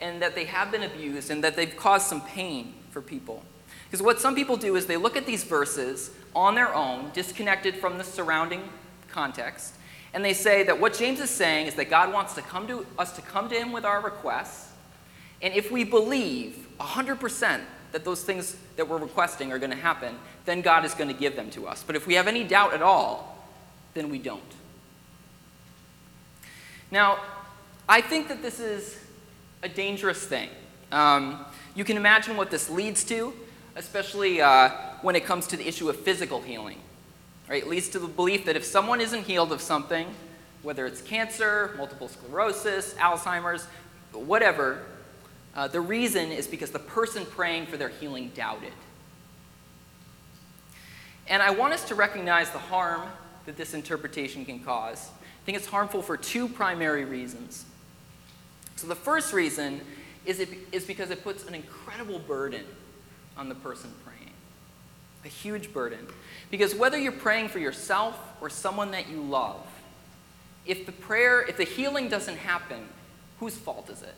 and 0.00 0.20
that 0.22 0.34
they 0.34 0.44
have 0.44 0.70
been 0.70 0.82
abused 0.82 1.30
and 1.30 1.42
that 1.44 1.56
they've 1.56 1.76
caused 1.76 2.06
some 2.06 2.20
pain 2.20 2.74
for 2.90 3.00
people. 3.00 3.42
Because 3.84 4.02
what 4.02 4.20
some 4.20 4.34
people 4.34 4.56
do 4.56 4.76
is 4.76 4.86
they 4.86 4.96
look 4.96 5.16
at 5.16 5.26
these 5.26 5.44
verses 5.44 6.10
on 6.34 6.54
their 6.54 6.74
own, 6.74 7.10
disconnected 7.12 7.76
from 7.76 7.98
the 7.98 8.04
surrounding 8.04 8.62
context, 9.10 9.74
and 10.12 10.24
they 10.24 10.32
say 10.32 10.62
that 10.64 10.80
what 10.80 10.94
James 10.94 11.20
is 11.20 11.30
saying 11.30 11.66
is 11.66 11.74
that 11.74 11.90
God 11.90 12.12
wants 12.12 12.34
to 12.34 12.42
come 12.42 12.66
to 12.68 12.86
us 12.98 13.12
to 13.16 13.22
come 13.22 13.48
to 13.48 13.54
him 13.54 13.72
with 13.72 13.84
our 13.84 14.00
requests, 14.00 14.72
and 15.42 15.54
if 15.54 15.70
we 15.70 15.84
believe 15.84 16.66
100% 16.80 17.60
that 17.92 18.04
those 18.04 18.22
things 18.22 18.56
that 18.76 18.88
we're 18.88 18.98
requesting 18.98 19.52
are 19.52 19.58
going 19.58 19.70
to 19.70 19.76
happen, 19.76 20.16
then 20.44 20.60
God 20.60 20.84
is 20.84 20.94
going 20.94 21.08
to 21.08 21.18
give 21.18 21.36
them 21.36 21.50
to 21.50 21.66
us. 21.66 21.82
But 21.86 21.96
if 21.96 22.06
we 22.06 22.14
have 22.14 22.26
any 22.26 22.44
doubt 22.44 22.74
at 22.74 22.82
all, 22.82 23.46
then 23.94 24.10
we 24.10 24.18
don't. 24.18 24.42
Now, 26.90 27.18
I 27.88 28.00
think 28.00 28.28
that 28.28 28.42
this 28.42 28.60
is 28.60 28.98
a 29.62 29.68
dangerous 29.68 30.24
thing. 30.24 30.48
Um, 30.92 31.44
you 31.74 31.84
can 31.84 31.96
imagine 31.96 32.36
what 32.36 32.50
this 32.50 32.70
leads 32.70 33.04
to, 33.04 33.32
especially 33.74 34.40
uh, 34.40 34.70
when 35.02 35.16
it 35.16 35.24
comes 35.24 35.46
to 35.48 35.56
the 35.56 35.66
issue 35.66 35.88
of 35.88 35.96
physical 35.96 36.40
healing. 36.40 36.78
Right? 37.48 37.62
It 37.62 37.68
leads 37.68 37.88
to 37.90 37.98
the 37.98 38.08
belief 38.08 38.44
that 38.46 38.56
if 38.56 38.64
someone 38.64 39.00
isn't 39.00 39.24
healed 39.24 39.52
of 39.52 39.60
something, 39.60 40.08
whether 40.62 40.86
it's 40.86 41.00
cancer, 41.00 41.74
multiple 41.76 42.08
sclerosis, 42.08 42.94
Alzheimer's, 42.94 43.66
whatever, 44.12 44.82
uh, 45.54 45.68
the 45.68 45.80
reason 45.80 46.32
is 46.32 46.46
because 46.46 46.70
the 46.70 46.78
person 46.78 47.24
praying 47.24 47.66
for 47.66 47.76
their 47.76 47.88
healing 47.88 48.30
doubted. 48.34 48.72
And 51.28 51.42
I 51.42 51.50
want 51.50 51.72
us 51.72 51.84
to 51.88 51.94
recognize 51.94 52.50
the 52.50 52.58
harm 52.58 53.02
that 53.46 53.56
this 53.56 53.74
interpretation 53.74 54.44
can 54.44 54.60
cause. 54.60 55.10
I 55.22 55.44
think 55.44 55.56
it's 55.56 55.66
harmful 55.66 56.02
for 56.02 56.16
two 56.16 56.48
primary 56.48 57.04
reasons. 57.04 57.64
So, 58.76 58.86
the 58.86 58.94
first 58.94 59.32
reason 59.32 59.80
is, 60.24 60.40
it, 60.40 60.50
is 60.72 60.84
because 60.84 61.10
it 61.10 61.24
puts 61.24 61.46
an 61.46 61.54
incredible 61.54 62.18
burden 62.18 62.64
on 63.36 63.48
the 63.48 63.54
person 63.54 63.92
praying. 64.04 64.30
A 65.24 65.28
huge 65.28 65.72
burden. 65.72 66.06
Because 66.50 66.74
whether 66.74 66.98
you're 66.98 67.12
praying 67.12 67.48
for 67.48 67.58
yourself 67.58 68.18
or 68.40 68.50
someone 68.50 68.90
that 68.92 69.08
you 69.08 69.22
love, 69.22 69.66
if 70.66 70.84
the 70.84 70.92
prayer, 70.92 71.42
if 71.42 71.56
the 71.56 71.64
healing 71.64 72.08
doesn't 72.08 72.36
happen, 72.36 72.86
whose 73.40 73.56
fault 73.56 73.88
is 73.90 74.02
it? 74.02 74.14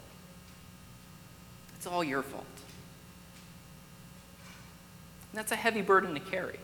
It's 1.76 1.86
all 1.86 2.02
your 2.02 2.22
fault. 2.22 2.44
And 5.32 5.38
that's 5.38 5.52
a 5.52 5.56
heavy 5.56 5.82
burden 5.82 6.14
to 6.14 6.20
carry. 6.20 6.58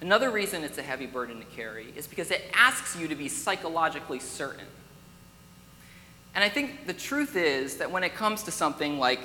Another 0.00 0.30
reason 0.30 0.64
it's 0.64 0.78
a 0.78 0.82
heavy 0.82 1.06
burden 1.06 1.38
to 1.38 1.44
carry 1.56 1.92
is 1.96 2.06
because 2.06 2.30
it 2.30 2.50
asks 2.54 2.96
you 2.96 3.08
to 3.08 3.14
be 3.14 3.28
psychologically 3.28 4.18
certain. 4.18 4.66
And 6.34 6.42
I 6.42 6.48
think 6.48 6.86
the 6.86 6.92
truth 6.92 7.36
is 7.36 7.76
that 7.76 7.90
when 7.90 8.02
it 8.02 8.14
comes 8.14 8.42
to 8.44 8.50
something 8.50 8.98
like 8.98 9.20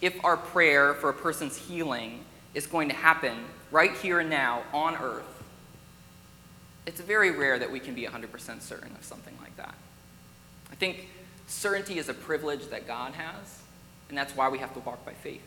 if 0.00 0.22
our 0.24 0.36
prayer 0.36 0.94
for 0.94 1.08
a 1.10 1.14
person's 1.14 1.56
healing 1.56 2.24
is 2.54 2.66
going 2.66 2.88
to 2.88 2.94
happen 2.94 3.36
right 3.70 3.92
here 3.96 4.20
and 4.20 4.28
now 4.28 4.62
on 4.72 4.96
earth, 4.96 5.24
it's 6.86 7.00
very 7.00 7.30
rare 7.30 7.58
that 7.58 7.70
we 7.70 7.80
can 7.80 7.94
be 7.94 8.04
100% 8.04 8.60
certain 8.60 8.92
of 8.96 9.04
something 9.04 9.36
like 9.40 9.56
that. 9.56 9.74
I 10.70 10.74
think 10.74 11.08
certainty 11.46 11.98
is 11.98 12.08
a 12.08 12.14
privilege 12.14 12.68
that 12.68 12.86
God 12.86 13.14
has, 13.14 13.60
and 14.08 14.18
that's 14.18 14.36
why 14.36 14.48
we 14.48 14.58
have 14.58 14.74
to 14.74 14.80
walk 14.80 15.04
by 15.06 15.12
faith. 15.12 15.42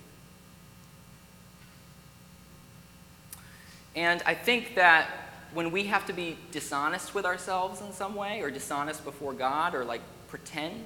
And 3.95 4.21
I 4.25 4.33
think 4.33 4.75
that 4.75 5.09
when 5.53 5.71
we 5.71 5.85
have 5.85 6.05
to 6.07 6.13
be 6.13 6.37
dishonest 6.51 7.13
with 7.13 7.25
ourselves 7.25 7.81
in 7.81 7.91
some 7.93 8.15
way, 8.15 8.41
or 8.41 8.51
dishonest 8.51 9.03
before 9.03 9.33
God, 9.33 9.75
or 9.75 9.85
like 9.85 10.01
pretend, 10.27 10.85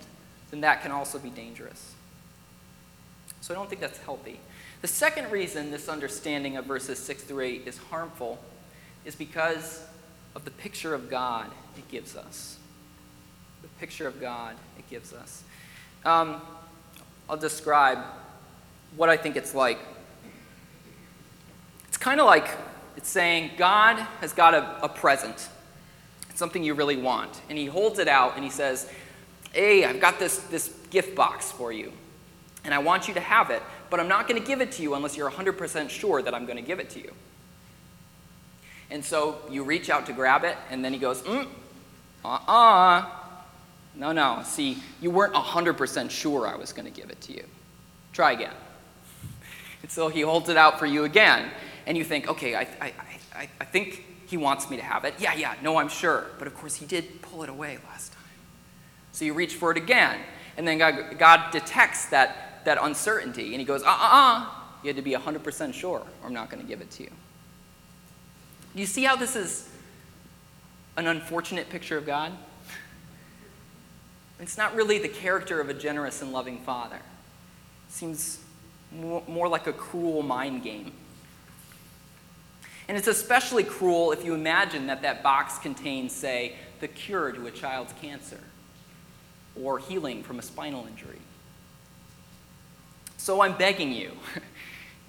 then 0.49 0.61
that 0.61 0.81
can 0.81 0.91
also 0.91 1.19
be 1.19 1.29
dangerous. 1.29 1.93
So 3.41 3.53
I 3.53 3.57
don't 3.57 3.69
think 3.69 3.81
that's 3.81 3.97
healthy. 3.99 4.39
The 4.81 4.87
second 4.87 5.31
reason 5.31 5.71
this 5.71 5.89
understanding 5.89 6.57
of 6.57 6.65
verses 6.65 6.99
6 6.99 7.23
through 7.23 7.43
8 7.43 7.63
is 7.67 7.77
harmful 7.77 8.39
is 9.05 9.15
because 9.15 9.83
of 10.35 10.45
the 10.45 10.51
picture 10.51 10.93
of 10.93 11.09
God 11.09 11.49
it 11.77 11.87
gives 11.89 12.15
us. 12.15 12.57
The 13.61 13.67
picture 13.79 14.07
of 14.07 14.19
God 14.19 14.55
it 14.77 14.89
gives 14.89 15.13
us. 15.13 15.43
Um, 16.05 16.41
I'll 17.29 17.37
describe 17.37 17.99
what 18.95 19.09
I 19.09 19.17
think 19.17 19.35
it's 19.35 19.55
like. 19.55 19.79
It's 21.87 21.97
kind 21.97 22.19
of 22.19 22.25
like 22.25 22.47
it's 22.97 23.09
saying 23.09 23.51
God 23.57 23.97
has 24.19 24.33
got 24.33 24.53
a, 24.53 24.83
a 24.83 24.89
present, 24.89 25.49
it's 26.29 26.39
something 26.39 26.63
you 26.63 26.73
really 26.73 26.97
want, 26.97 27.41
and 27.49 27.57
He 27.57 27.65
holds 27.65 27.99
it 27.99 28.07
out 28.07 28.35
and 28.35 28.43
He 28.43 28.49
says, 28.49 28.89
Hey, 29.53 29.83
I've 29.83 29.99
got 29.99 30.19
this, 30.19 30.37
this 30.43 30.73
gift 30.89 31.15
box 31.15 31.51
for 31.51 31.71
you, 31.71 31.91
and 32.63 32.73
I 32.73 32.79
want 32.79 33.07
you 33.07 33.13
to 33.15 33.19
have 33.19 33.49
it, 33.49 33.61
but 33.89 33.99
I'm 33.99 34.07
not 34.07 34.27
going 34.27 34.41
to 34.41 34.47
give 34.47 34.61
it 34.61 34.71
to 34.73 34.83
you 34.83 34.95
unless 34.95 35.17
you're 35.17 35.29
100% 35.29 35.89
sure 35.89 36.21
that 36.21 36.33
I'm 36.33 36.45
going 36.45 36.57
to 36.57 36.63
give 36.63 36.79
it 36.79 36.89
to 36.91 36.99
you. 36.99 37.13
And 38.89 39.03
so 39.03 39.39
you 39.49 39.63
reach 39.63 39.89
out 39.89 40.05
to 40.07 40.13
grab 40.13 40.43
it, 40.43 40.57
and 40.69 40.83
then 40.83 40.93
he 40.93 40.99
goes, 40.99 41.21
mm, 41.23 41.47
uh-uh. 42.23 43.05
No, 43.95 44.11
no. 44.11 44.41
See, 44.45 44.77
you 45.01 45.11
weren't 45.11 45.33
100% 45.33 46.09
sure 46.09 46.47
I 46.47 46.55
was 46.55 46.71
going 46.71 46.91
to 46.91 47.01
give 47.01 47.09
it 47.09 47.19
to 47.21 47.33
you. 47.33 47.43
Try 48.13 48.33
again. 48.33 48.53
And 49.83 49.89
so 49.89 50.09
he 50.09 50.21
holds 50.21 50.47
it 50.47 50.57
out 50.57 50.77
for 50.77 50.85
you 50.85 51.05
again, 51.05 51.49
and 51.87 51.97
you 51.97 52.03
think, 52.03 52.29
okay, 52.29 52.53
I, 52.53 52.67
I, 52.79 52.93
I, 53.35 53.49
I 53.59 53.65
think 53.65 54.05
he 54.27 54.37
wants 54.37 54.69
me 54.69 54.77
to 54.77 54.83
have 54.83 55.05
it. 55.05 55.15
Yeah, 55.17 55.33
yeah, 55.33 55.55
no, 55.63 55.77
I'm 55.77 55.89
sure. 55.89 56.27
But 56.37 56.47
of 56.47 56.53
course, 56.53 56.75
he 56.75 56.85
did 56.85 57.23
pull 57.23 57.41
it 57.41 57.49
away 57.49 57.79
last. 57.89 58.10
So 59.11 59.25
you 59.25 59.33
reach 59.33 59.55
for 59.55 59.71
it 59.71 59.77
again, 59.77 60.19
and 60.57 60.67
then 60.67 60.77
God, 60.77 61.17
God 61.17 61.51
detects 61.51 62.05
that, 62.07 62.61
that 62.65 62.77
uncertainty, 62.81 63.53
and 63.53 63.59
he 63.59 63.65
goes, 63.65 63.83
uh-uh-uh. 63.83 64.45
You 64.83 64.87
had 64.87 64.95
to 64.95 65.01
be 65.01 65.11
100% 65.11 65.73
sure, 65.73 65.99
or 65.99 66.05
I'm 66.25 66.33
not 66.33 66.49
going 66.49 66.61
to 66.61 66.67
give 66.67 66.81
it 66.81 66.89
to 66.91 67.03
you. 67.03 67.11
You 68.73 68.85
see 68.85 69.03
how 69.03 69.15
this 69.15 69.35
is 69.35 69.69
an 70.97 71.07
unfortunate 71.07 71.69
picture 71.69 71.97
of 71.97 72.05
God? 72.05 72.31
It's 74.39 74.57
not 74.57 74.73
really 74.75 74.97
the 74.97 75.09
character 75.09 75.61
of 75.61 75.69
a 75.69 75.73
generous 75.73 76.21
and 76.21 76.31
loving 76.31 76.59
father. 76.59 76.95
It 76.95 77.91
seems 77.93 78.39
more 78.91 79.47
like 79.47 79.67
a 79.67 79.73
cruel 79.73 80.23
mind 80.23 80.63
game. 80.63 80.93
And 82.87 82.97
it's 82.97 83.07
especially 83.07 83.63
cruel 83.63 84.11
if 84.11 84.25
you 84.25 84.33
imagine 84.33 84.87
that 84.87 85.03
that 85.03 85.21
box 85.21 85.59
contains, 85.59 86.11
say, 86.11 86.55
the 86.79 86.87
cure 86.87 87.31
to 87.31 87.45
a 87.45 87.51
child's 87.51 87.93
cancer 88.01 88.39
or 89.59 89.79
healing 89.79 90.23
from 90.23 90.39
a 90.39 90.41
spinal 90.41 90.85
injury. 90.87 91.19
So 93.17 93.41
I'm 93.41 93.57
begging 93.57 93.91
you, 93.91 94.11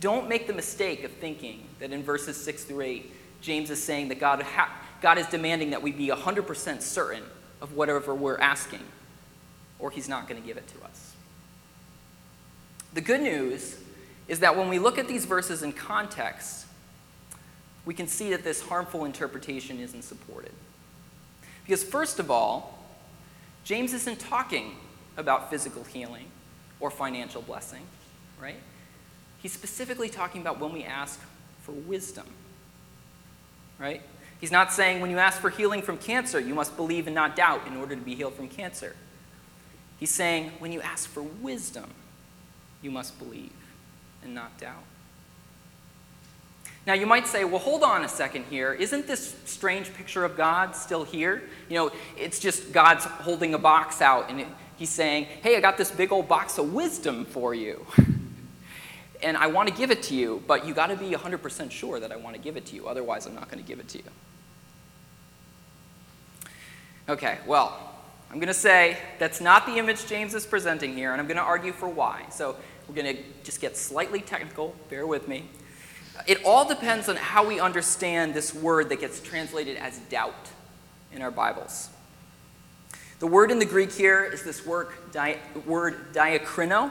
don't 0.00 0.28
make 0.28 0.46
the 0.46 0.52
mistake 0.52 1.04
of 1.04 1.12
thinking 1.12 1.64
that 1.78 1.92
in 1.92 2.02
verses 2.02 2.36
6 2.42 2.64
through 2.64 2.82
8, 2.82 3.12
James 3.40 3.70
is 3.70 3.82
saying 3.82 4.08
that 4.08 4.20
God, 4.20 4.42
ha- 4.42 4.72
God 5.00 5.18
is 5.18 5.26
demanding 5.26 5.70
that 5.70 5.82
we 5.82 5.92
be 5.92 6.08
100% 6.08 6.82
certain 6.82 7.22
of 7.60 7.74
whatever 7.74 8.14
we're 8.14 8.38
asking, 8.38 8.82
or 9.78 9.90
He's 9.90 10.08
not 10.08 10.28
going 10.28 10.40
to 10.40 10.46
give 10.46 10.56
it 10.56 10.68
to 10.68 10.84
us. 10.84 11.14
The 12.92 13.00
good 13.00 13.22
news 13.22 13.78
is 14.28 14.40
that 14.40 14.56
when 14.56 14.68
we 14.68 14.78
look 14.78 14.98
at 14.98 15.08
these 15.08 15.24
verses 15.24 15.62
in 15.62 15.72
context, 15.72 16.66
we 17.84 17.94
can 17.94 18.06
see 18.06 18.30
that 18.30 18.44
this 18.44 18.62
harmful 18.62 19.04
interpretation 19.04 19.78
isn't 19.80 20.02
supported. 20.02 20.52
Because, 21.64 21.82
first 21.82 22.18
of 22.18 22.30
all, 22.30 22.78
James 23.64 23.92
isn't 23.92 24.18
talking 24.18 24.76
about 25.16 25.50
physical 25.50 25.84
healing 25.84 26.26
or 26.80 26.90
financial 26.90 27.42
blessing, 27.42 27.82
right? 28.40 28.56
He's 29.38 29.52
specifically 29.52 30.08
talking 30.08 30.40
about 30.40 30.58
when 30.60 30.72
we 30.72 30.84
ask 30.84 31.20
for 31.62 31.72
wisdom 31.72 32.26
right? 33.82 34.00
He's 34.40 34.52
not 34.52 34.72
saying 34.72 35.00
when 35.00 35.10
you 35.10 35.18
ask 35.18 35.40
for 35.40 35.50
healing 35.50 35.82
from 35.82 35.98
cancer, 35.98 36.38
you 36.38 36.54
must 36.54 36.76
believe 36.76 37.06
and 37.06 37.14
not 37.14 37.36
doubt 37.36 37.66
in 37.66 37.76
order 37.76 37.94
to 37.94 38.00
be 38.00 38.14
healed 38.14 38.34
from 38.34 38.48
cancer. 38.48 38.94
He's 39.98 40.10
saying 40.10 40.52
when 40.58 40.72
you 40.72 40.80
ask 40.80 41.08
for 41.08 41.22
wisdom, 41.22 41.90
you 42.80 42.90
must 42.90 43.18
believe 43.18 43.52
and 44.22 44.34
not 44.34 44.56
doubt. 44.58 44.84
Now, 46.86 46.94
you 46.94 47.06
might 47.06 47.28
say, 47.28 47.44
well, 47.44 47.60
hold 47.60 47.84
on 47.84 48.04
a 48.04 48.08
second 48.08 48.44
here. 48.50 48.72
Isn't 48.72 49.06
this 49.06 49.36
strange 49.44 49.92
picture 49.94 50.24
of 50.24 50.36
God 50.36 50.74
still 50.74 51.04
here? 51.04 51.42
You 51.68 51.76
know, 51.76 51.90
it's 52.16 52.40
just 52.40 52.72
God's 52.72 53.04
holding 53.04 53.54
a 53.54 53.58
box 53.58 54.00
out 54.00 54.30
and 54.30 54.44
he's 54.76 54.90
saying, 54.90 55.26
hey, 55.42 55.56
I 55.56 55.60
got 55.60 55.78
this 55.78 55.92
big 55.92 56.10
old 56.10 56.26
box 56.26 56.58
of 56.58 56.72
wisdom 56.72 57.24
for 57.24 57.54
you. 57.54 57.86
and 59.22 59.36
I 59.36 59.46
want 59.46 59.68
to 59.68 59.74
give 59.74 59.92
it 59.92 60.02
to 60.04 60.14
you, 60.14 60.42
but 60.48 60.66
you 60.66 60.74
got 60.74 60.88
to 60.88 60.96
be 60.96 61.10
100% 61.10 61.70
sure 61.70 62.00
that 62.00 62.10
I 62.10 62.16
want 62.16 62.34
to 62.34 62.42
give 62.42 62.56
it 62.56 62.66
to 62.66 62.74
you. 62.74 62.88
Otherwise, 62.88 63.26
I'm 63.26 63.34
not 63.34 63.48
going 63.48 63.62
to 63.62 63.68
give 63.68 63.78
it 63.78 63.88
to 63.88 63.98
you. 63.98 64.04
Okay, 67.08 67.38
well, 67.46 67.78
I'm 68.30 68.38
going 68.38 68.48
to 68.48 68.54
say 68.54 68.96
that's 69.20 69.40
not 69.40 69.66
the 69.66 69.76
image 69.76 70.06
James 70.06 70.34
is 70.34 70.46
presenting 70.46 70.96
here, 70.96 71.12
and 71.12 71.20
I'm 71.20 71.28
going 71.28 71.36
to 71.36 71.42
argue 71.42 71.72
for 71.72 71.88
why. 71.88 72.24
So 72.30 72.56
we're 72.88 72.94
going 72.94 73.16
to 73.16 73.22
just 73.44 73.60
get 73.60 73.76
slightly 73.76 74.20
technical. 74.20 74.74
Bear 74.90 75.06
with 75.06 75.28
me. 75.28 75.44
It 76.26 76.44
all 76.44 76.68
depends 76.68 77.08
on 77.08 77.16
how 77.16 77.46
we 77.46 77.58
understand 77.58 78.34
this 78.34 78.54
word 78.54 78.88
that 78.90 79.00
gets 79.00 79.20
translated 79.20 79.76
as 79.76 79.98
doubt 80.10 80.50
in 81.12 81.22
our 81.22 81.30
Bibles. 81.30 81.88
The 83.18 83.26
word 83.26 83.50
in 83.50 83.58
the 83.58 83.64
Greek 83.64 83.92
here 83.92 84.24
is 84.24 84.42
this 84.42 84.66
word, 84.66 84.88
di- 85.12 85.38
word 85.64 86.12
diakrino, 86.12 86.90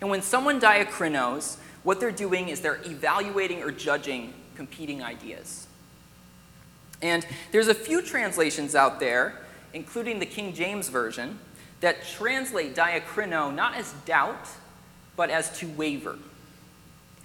and 0.00 0.10
when 0.10 0.22
someone 0.22 0.60
diakrinos, 0.60 1.56
what 1.82 2.00
they're 2.00 2.10
doing 2.10 2.48
is 2.48 2.60
they're 2.60 2.80
evaluating 2.84 3.62
or 3.62 3.70
judging 3.70 4.34
competing 4.54 5.02
ideas. 5.02 5.66
And 7.02 7.26
there's 7.52 7.68
a 7.68 7.74
few 7.74 8.02
translations 8.02 8.74
out 8.74 9.00
there, 9.00 9.40
including 9.72 10.18
the 10.18 10.26
King 10.26 10.54
James 10.54 10.88
Version, 10.88 11.38
that 11.80 12.04
translate 12.04 12.74
diakrino 12.74 13.54
not 13.54 13.76
as 13.76 13.92
doubt, 14.06 14.48
but 15.16 15.30
as 15.30 15.56
to 15.58 15.68
waver. 15.68 16.18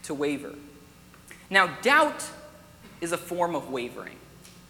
To 0.09 0.15
waver. 0.15 0.55
Now, 1.51 1.67
doubt 1.83 2.25
is 2.99 3.11
a 3.11 3.17
form 3.17 3.53
of 3.53 3.69
wavering, 3.69 4.15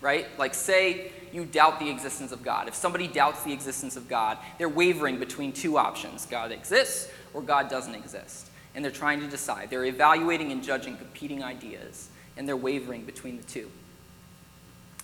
right? 0.01 0.27
Like, 0.37 0.53
say 0.53 1.13
you 1.31 1.45
doubt 1.45 1.79
the 1.79 1.89
existence 1.89 2.33
of 2.33 2.43
God. 2.43 2.67
If 2.67 2.75
somebody 2.75 3.07
doubts 3.07 3.45
the 3.45 3.53
existence 3.53 3.95
of 3.95 4.09
God, 4.09 4.37
they're 4.57 4.67
wavering 4.67 5.17
between 5.17 5.53
two 5.53 5.77
options 5.77 6.25
God 6.25 6.51
exists 6.51 7.09
or 7.33 7.41
God 7.41 7.69
doesn't 7.69 7.95
exist. 7.95 8.49
And 8.75 8.83
they're 8.83 8.91
trying 8.91 9.21
to 9.21 9.27
decide. 9.27 9.69
They're 9.69 9.85
evaluating 9.85 10.51
and 10.51 10.61
judging 10.61 10.97
competing 10.97 11.41
ideas, 11.41 12.09
and 12.35 12.45
they're 12.45 12.57
wavering 12.57 13.05
between 13.05 13.37
the 13.37 13.43
two. 13.43 13.71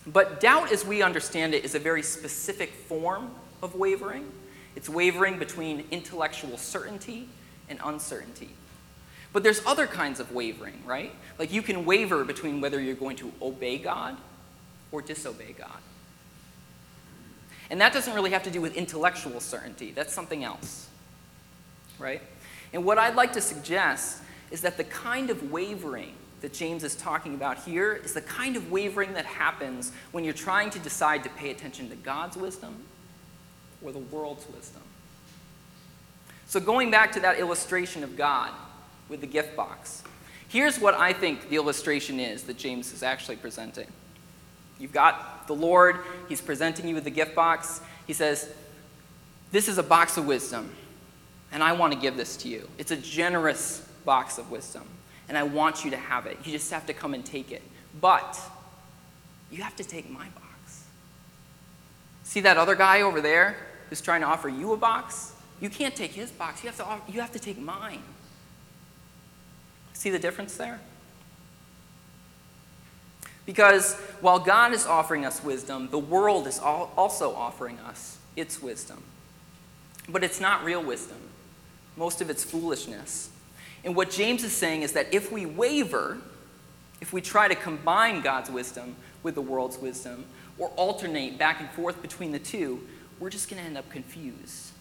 But 0.06 0.42
doubt, 0.42 0.70
as 0.70 0.86
we 0.86 1.02
understand 1.02 1.54
it, 1.54 1.64
is 1.64 1.76
a 1.76 1.80
very 1.80 2.04
specific 2.04 2.74
form 2.74 3.32
of 3.64 3.76
wavering. 3.76 4.30
It's 4.76 4.90
wavering 4.90 5.40
between 5.40 5.86
intellectual 5.92 6.58
certainty 6.58 7.30
and 7.70 7.80
uncertainty. 7.82 8.50
But 9.36 9.44
there's 9.44 9.62
other 9.66 9.86
kinds 9.86 10.22
of 10.22 10.32
wavering, 10.32 10.82
right? 10.86 11.14
Like 11.38 11.52
you 11.52 11.62
can 11.62 11.84
waver 11.84 12.24
between 12.24 12.62
whether 12.62 12.80
you're 12.80 12.96
going 12.96 13.18
to 13.18 13.34
obey 13.42 13.78
God 13.78 14.16
or 14.94 15.02
disobey 15.02 15.52
God. 15.52 15.78
And 17.70 17.82
that 17.82 17.92
doesn't 17.92 18.14
really 18.14 18.32
have 18.32 18.44
to 18.44 18.50
do 18.50 18.62
with 18.62 18.78
intellectual 18.78 19.42
certainty, 19.42 19.92
that's 19.92 20.14
something 20.14 20.46
else. 20.46 20.88
Right? 22.00 22.22
And 22.72 22.86
what 22.86 22.98
I'd 22.98 23.16
like 23.16 23.34
to 23.34 23.42
suggest 23.42 24.22
is 24.52 24.62
that 24.62 24.78
the 24.78 24.86
kind 24.86 25.30
of 25.30 25.52
wavering 25.52 26.14
that 26.40 26.54
James 26.54 26.86
is 26.86 26.96
talking 26.96 27.34
about 27.34 27.58
here 27.58 27.92
is 27.92 28.14
the 28.14 28.22
kind 28.22 28.56
of 28.56 28.72
wavering 28.72 29.16
that 29.16 29.26
happens 29.26 29.92
when 30.14 30.24
you're 30.24 30.34
trying 30.34 30.70
to 30.70 30.80
decide 30.80 31.24
to 31.26 31.30
pay 31.32 31.52
attention 31.52 31.90
to 31.90 31.98
God's 31.98 32.38
wisdom 32.38 32.86
or 33.82 33.92
the 33.92 34.00
world's 34.00 34.48
wisdom. 34.56 34.84
So, 36.48 36.62
going 36.62 36.90
back 36.90 37.12
to 37.12 37.20
that 37.20 37.38
illustration 37.38 38.02
of 38.02 38.16
God 38.16 38.52
with 39.10 39.22
the 39.22 39.28
gift 39.28 39.56
box, 39.56 40.04
here's 40.48 40.80
what 40.80 40.94
I 40.94 41.14
think 41.14 41.50
the 41.50 41.56
illustration 41.56 42.20
is 42.20 42.44
that 42.44 42.58
James 42.58 42.94
is 42.94 43.04
actually 43.04 43.38
presenting. 43.38 43.88
You've 44.80 44.94
got 44.94 45.48
the 45.48 45.56
Lord, 45.56 45.98
He's 46.28 46.42
presenting 46.42 46.88
you 46.88 46.96
with 46.96 47.04
the 47.04 47.10
gift 47.10 47.36
box. 47.36 47.82
He 48.08 48.14
says, 48.14 48.50
This 49.52 49.68
is 49.68 49.78
a 49.78 49.84
box 49.84 50.18
of 50.18 50.26
wisdom, 50.26 50.72
and 51.52 51.64
I 51.64 51.74
want 51.74 51.94
to 51.94 52.00
give 52.00 52.18
this 52.18 52.38
to 52.38 52.50
you. 52.50 52.68
It's 52.78 52.92
a 52.92 52.98
generous 52.98 53.88
box 54.04 54.38
of 54.38 54.52
wisdom, 54.52 54.84
and 55.30 55.38
I 55.38 55.44
want 55.44 55.86
you 55.86 55.92
to 55.92 55.98
have 55.98 56.26
it. 56.26 56.38
You 56.44 56.52
just 56.52 56.72
have 56.72 56.86
to 56.88 56.94
come 56.94 57.14
and 57.14 57.26
take 57.26 57.52
it. 57.52 57.62
But 58.02 58.40
you 59.52 59.64
have 59.64 59.76
to 59.78 59.84
take 59.84 60.10
my 60.10 60.26
box. 60.30 60.84
See 62.24 62.42
that 62.42 62.58
other 62.58 62.76
guy 62.76 63.02
over 63.02 63.22
there 63.22 63.56
who's 63.90 64.02
trying 64.02 64.22
to 64.22 64.28
offer 64.28 64.50
you 64.50 64.74
a 64.74 64.78
box? 64.78 65.34
You 65.62 65.70
can't 65.70 65.96
take 65.96 66.12
his 66.12 66.32
box. 66.32 66.64
You 66.64 66.70
have 66.70 66.78
to, 66.78 67.12
you 67.12 67.22
have 67.22 67.32
to 67.32 67.40
take 67.40 67.58
mine. 67.58 68.02
See 69.96 70.12
the 70.12 70.20
difference 70.20 70.56
there? 70.58 70.80
Because 73.46 73.96
while 74.22 74.40
God 74.40 74.74
is 74.74 74.86
offering 74.86 75.26
us 75.26 75.44
wisdom, 75.44 75.90
the 75.90 76.00
world 76.00 76.48
is 76.48 76.60
also 76.60 77.34
offering 77.34 77.80
us 77.80 78.18
its 78.36 78.62
wisdom. 78.62 79.04
But 80.08 80.24
it's 80.24 80.40
not 80.40 80.64
real 80.64 80.84
wisdom, 80.84 81.18
most 81.96 82.22
of 82.22 82.30
it's 82.30 82.44
foolishness. 82.44 83.30
And 83.84 83.96
what 83.96 84.12
James 84.12 84.44
is 84.44 84.52
saying 84.52 84.82
is 84.82 84.94
that 84.94 85.14
if 85.14 85.32
we 85.32 85.46
waver, 85.46 86.18
if 87.02 87.14
we 87.14 87.22
try 87.22 87.48
to 87.48 87.56
combine 87.56 88.22
God's 88.22 88.50
wisdom 88.50 88.96
with 89.24 89.36
the 89.36 89.42
world's 89.42 89.78
wisdom, 89.78 90.26
or 90.58 90.70
alternate 90.70 91.38
back 91.38 91.60
and 91.60 91.70
forth 91.72 92.02
between 92.02 92.32
the 92.32 92.40
two, 92.40 92.82
we're 93.20 93.30
just 93.30 93.50
going 93.50 93.62
to 93.62 93.68
end 93.68 93.78
up 93.78 93.90
confused. 93.90 94.72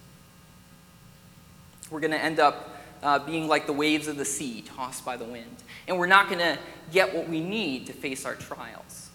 We're 1.91 2.01
going 2.01 2.13
to 2.13 2.23
end 2.23 2.41
up 2.41 2.77
uh, 3.05 3.19
being 3.21 3.47
like 3.47 3.67
the 3.67 3.73
waves 3.73 4.09
of 4.09 4.17
the 4.17 4.25
sea 4.25 4.63
tossed 4.63 5.05
by 5.05 5.17
the 5.17 5.25
wind. 5.25 5.63
And 5.87 5.99
we're 5.99 6.07
not 6.07 6.27
going 6.29 6.41
to 6.41 6.59
get 6.91 7.15
what 7.15 7.29
we 7.29 7.41
need 7.41 7.87
to 7.87 7.93
face 7.93 8.25
our 8.25 8.35
trials. 8.35 9.11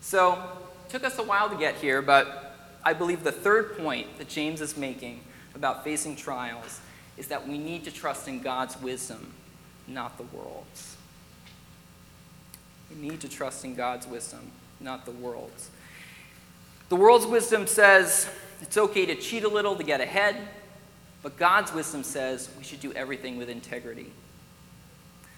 So, 0.00 0.32
it 0.34 0.90
took 0.90 1.04
us 1.04 1.18
a 1.18 1.22
while 1.22 1.48
to 1.48 1.56
get 1.56 1.76
here, 1.76 2.02
but 2.02 2.56
I 2.84 2.92
believe 2.92 3.24
the 3.24 3.32
third 3.32 3.78
point 3.78 4.18
that 4.18 4.28
James 4.28 4.60
is 4.60 4.76
making 4.76 5.20
about 5.54 5.84
facing 5.84 6.16
trials 6.16 6.80
is 7.16 7.28
that 7.28 7.46
we 7.48 7.56
need 7.56 7.84
to 7.84 7.92
trust 7.92 8.28
in 8.28 8.40
God's 8.40 8.78
wisdom, 8.82 9.32
not 9.86 10.18
the 10.18 10.24
world's. 10.24 10.96
We 12.90 13.08
need 13.08 13.20
to 13.20 13.28
trust 13.28 13.64
in 13.64 13.74
God's 13.74 14.06
wisdom, 14.06 14.50
not 14.80 15.04
the 15.04 15.12
world's. 15.12 15.70
The 16.88 16.96
world's 16.96 17.26
wisdom 17.26 17.66
says 17.66 18.28
it's 18.60 18.76
okay 18.76 19.06
to 19.06 19.14
cheat 19.14 19.44
a 19.44 19.48
little 19.48 19.76
to 19.76 19.84
get 19.84 20.00
ahead. 20.00 20.36
But 21.24 21.38
God's 21.38 21.72
wisdom 21.72 22.04
says 22.04 22.50
we 22.58 22.64
should 22.64 22.80
do 22.80 22.92
everything 22.92 23.38
with 23.38 23.48
integrity. 23.48 24.12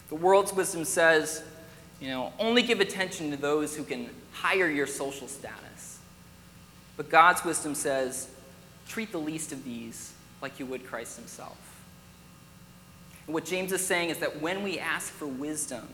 The 0.09 0.15
world's 0.15 0.51
wisdom 0.51 0.83
says, 0.83 1.41
you 2.01 2.09
know, 2.09 2.33
only 2.39 2.61
give 2.61 2.81
attention 2.81 3.31
to 3.31 3.37
those 3.37 3.73
who 3.73 3.85
can 3.85 4.09
hire 4.33 4.69
your 4.69 4.85
social 4.85 5.29
status. 5.29 5.99
But 6.97 7.09
God's 7.09 7.43
wisdom 7.45 7.73
says, 7.73 8.27
treat 8.89 9.13
the 9.13 9.17
least 9.17 9.53
of 9.53 9.63
these 9.63 10.11
like 10.41 10.59
you 10.59 10.65
would 10.65 10.85
Christ 10.85 11.17
himself. 11.17 11.57
And 13.25 13.33
what 13.33 13.45
James 13.45 13.71
is 13.71 13.85
saying 13.85 14.09
is 14.09 14.19
that 14.19 14.41
when 14.41 14.63
we 14.63 14.79
ask 14.79 15.13
for 15.13 15.25
wisdom 15.25 15.87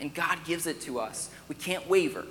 and 0.00 0.14
God 0.14 0.38
gives 0.44 0.66
it 0.66 0.82
to 0.82 1.00
us, 1.00 1.30
we 1.48 1.54
can't 1.54 1.88
waver. 1.88 2.26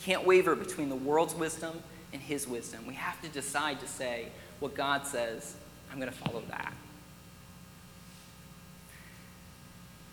Can't 0.00 0.26
waver 0.26 0.56
between 0.56 0.88
the 0.88 0.96
world's 0.96 1.34
wisdom 1.34 1.82
and 2.14 2.22
his 2.22 2.48
wisdom. 2.48 2.86
We 2.86 2.94
have 2.94 3.20
to 3.20 3.28
decide 3.28 3.80
to 3.80 3.86
say 3.86 4.28
what 4.60 4.74
God 4.74 5.06
says 5.06 5.56
I'm 5.90 5.98
going 5.98 6.10
to 6.10 6.16
follow 6.16 6.42
that. 6.48 6.72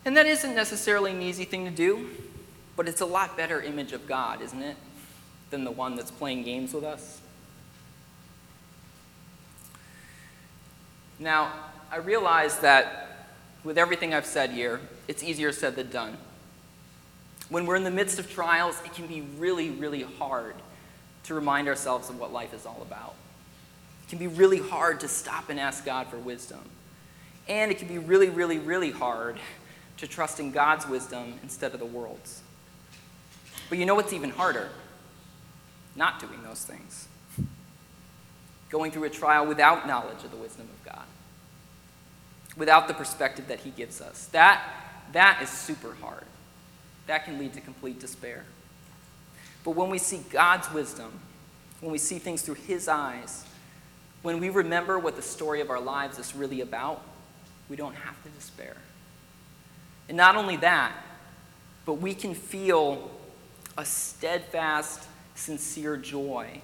And 0.04 0.16
that 0.16 0.26
isn't 0.26 0.54
necessarily 0.54 1.12
an 1.12 1.22
easy 1.22 1.44
thing 1.44 1.64
to 1.64 1.70
do, 1.70 2.10
but 2.76 2.88
it's 2.88 3.00
a 3.00 3.06
lot 3.06 3.36
better 3.36 3.60
image 3.60 3.92
of 3.92 4.06
God, 4.06 4.42
isn't 4.42 4.62
it, 4.62 4.76
than 5.50 5.64
the 5.64 5.70
one 5.70 5.94
that's 5.94 6.10
playing 6.10 6.42
games 6.42 6.72
with 6.74 6.84
us? 6.84 7.20
Now, 11.18 11.52
I 11.90 11.96
realize 11.98 12.58
that 12.60 13.28
with 13.62 13.78
everything 13.78 14.12
I've 14.12 14.26
said 14.26 14.50
here, 14.50 14.80
it's 15.06 15.22
easier 15.22 15.52
said 15.52 15.76
than 15.76 15.90
done. 15.90 16.16
When 17.48 17.64
we're 17.66 17.76
in 17.76 17.84
the 17.84 17.90
midst 17.90 18.18
of 18.18 18.30
trials, 18.30 18.80
it 18.84 18.94
can 18.94 19.06
be 19.06 19.20
really, 19.38 19.70
really 19.70 20.02
hard 20.02 20.54
to 21.24 21.34
remind 21.34 21.68
ourselves 21.68 22.08
of 22.08 22.18
what 22.18 22.32
life 22.32 22.54
is 22.54 22.66
all 22.66 22.82
about 22.82 23.14
can 24.12 24.18
be 24.18 24.26
really 24.26 24.58
hard 24.58 25.00
to 25.00 25.08
stop 25.08 25.48
and 25.48 25.58
ask 25.58 25.86
God 25.86 26.06
for 26.06 26.18
wisdom. 26.18 26.60
And 27.48 27.70
it 27.70 27.78
can 27.78 27.88
be 27.88 27.96
really, 27.96 28.28
really, 28.28 28.58
really 28.58 28.90
hard 28.90 29.38
to 29.96 30.06
trust 30.06 30.38
in 30.38 30.50
God's 30.50 30.86
wisdom 30.86 31.40
instead 31.42 31.72
of 31.72 31.80
the 31.80 31.86
world's. 31.86 32.42
But 33.70 33.78
you 33.78 33.86
know 33.86 33.94
what's 33.94 34.12
even 34.12 34.28
harder? 34.28 34.68
Not 35.96 36.20
doing 36.20 36.42
those 36.42 36.62
things. 36.62 37.08
Going 38.68 38.90
through 38.90 39.04
a 39.04 39.08
trial 39.10 39.46
without 39.46 39.86
knowledge 39.86 40.22
of 40.24 40.30
the 40.30 40.36
wisdom 40.36 40.68
of 40.68 40.92
God, 40.92 41.06
without 42.54 42.88
the 42.88 42.94
perspective 42.94 43.48
that 43.48 43.60
He 43.60 43.70
gives 43.70 44.02
us. 44.02 44.26
That, 44.26 44.62
that 45.12 45.40
is 45.40 45.48
super 45.48 45.94
hard. 46.02 46.26
That 47.06 47.24
can 47.24 47.38
lead 47.38 47.54
to 47.54 47.62
complete 47.62 47.98
despair. 47.98 48.44
But 49.64 49.70
when 49.70 49.88
we 49.88 49.96
see 49.96 50.20
God's 50.30 50.70
wisdom, 50.70 51.18
when 51.80 51.92
we 51.92 51.98
see 51.98 52.18
things 52.18 52.42
through 52.42 52.56
His 52.56 52.88
eyes, 52.88 53.46
when 54.22 54.40
we 54.40 54.48
remember 54.48 54.98
what 54.98 55.16
the 55.16 55.22
story 55.22 55.60
of 55.60 55.70
our 55.70 55.80
lives 55.80 56.18
is 56.18 56.34
really 56.34 56.60
about, 56.60 57.02
we 57.68 57.76
don't 57.76 57.94
have 57.94 58.22
to 58.22 58.28
despair. 58.30 58.76
And 60.08 60.16
not 60.16 60.36
only 60.36 60.56
that, 60.56 60.92
but 61.84 61.94
we 61.94 62.14
can 62.14 62.34
feel 62.34 63.10
a 63.76 63.84
steadfast, 63.84 65.08
sincere 65.34 65.96
joy 65.96 66.60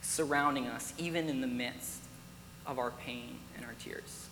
surrounding 0.00 0.66
us, 0.66 0.94
even 0.96 1.28
in 1.28 1.40
the 1.40 1.46
midst 1.46 2.00
of 2.66 2.78
our 2.78 2.90
pain 2.90 3.38
and 3.56 3.64
our 3.64 3.74
tears. 3.80 4.26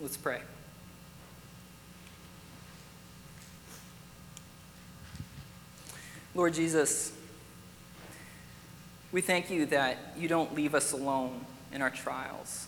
Let's 0.00 0.16
pray. 0.16 0.40
Lord 6.34 6.54
Jesus, 6.54 7.12
we 9.10 9.20
thank 9.20 9.50
you 9.50 9.66
that 9.66 9.98
you 10.16 10.28
don't 10.28 10.54
leave 10.54 10.74
us 10.74 10.92
alone 10.92 11.44
in 11.72 11.82
our 11.82 11.90
trials. 11.90 12.66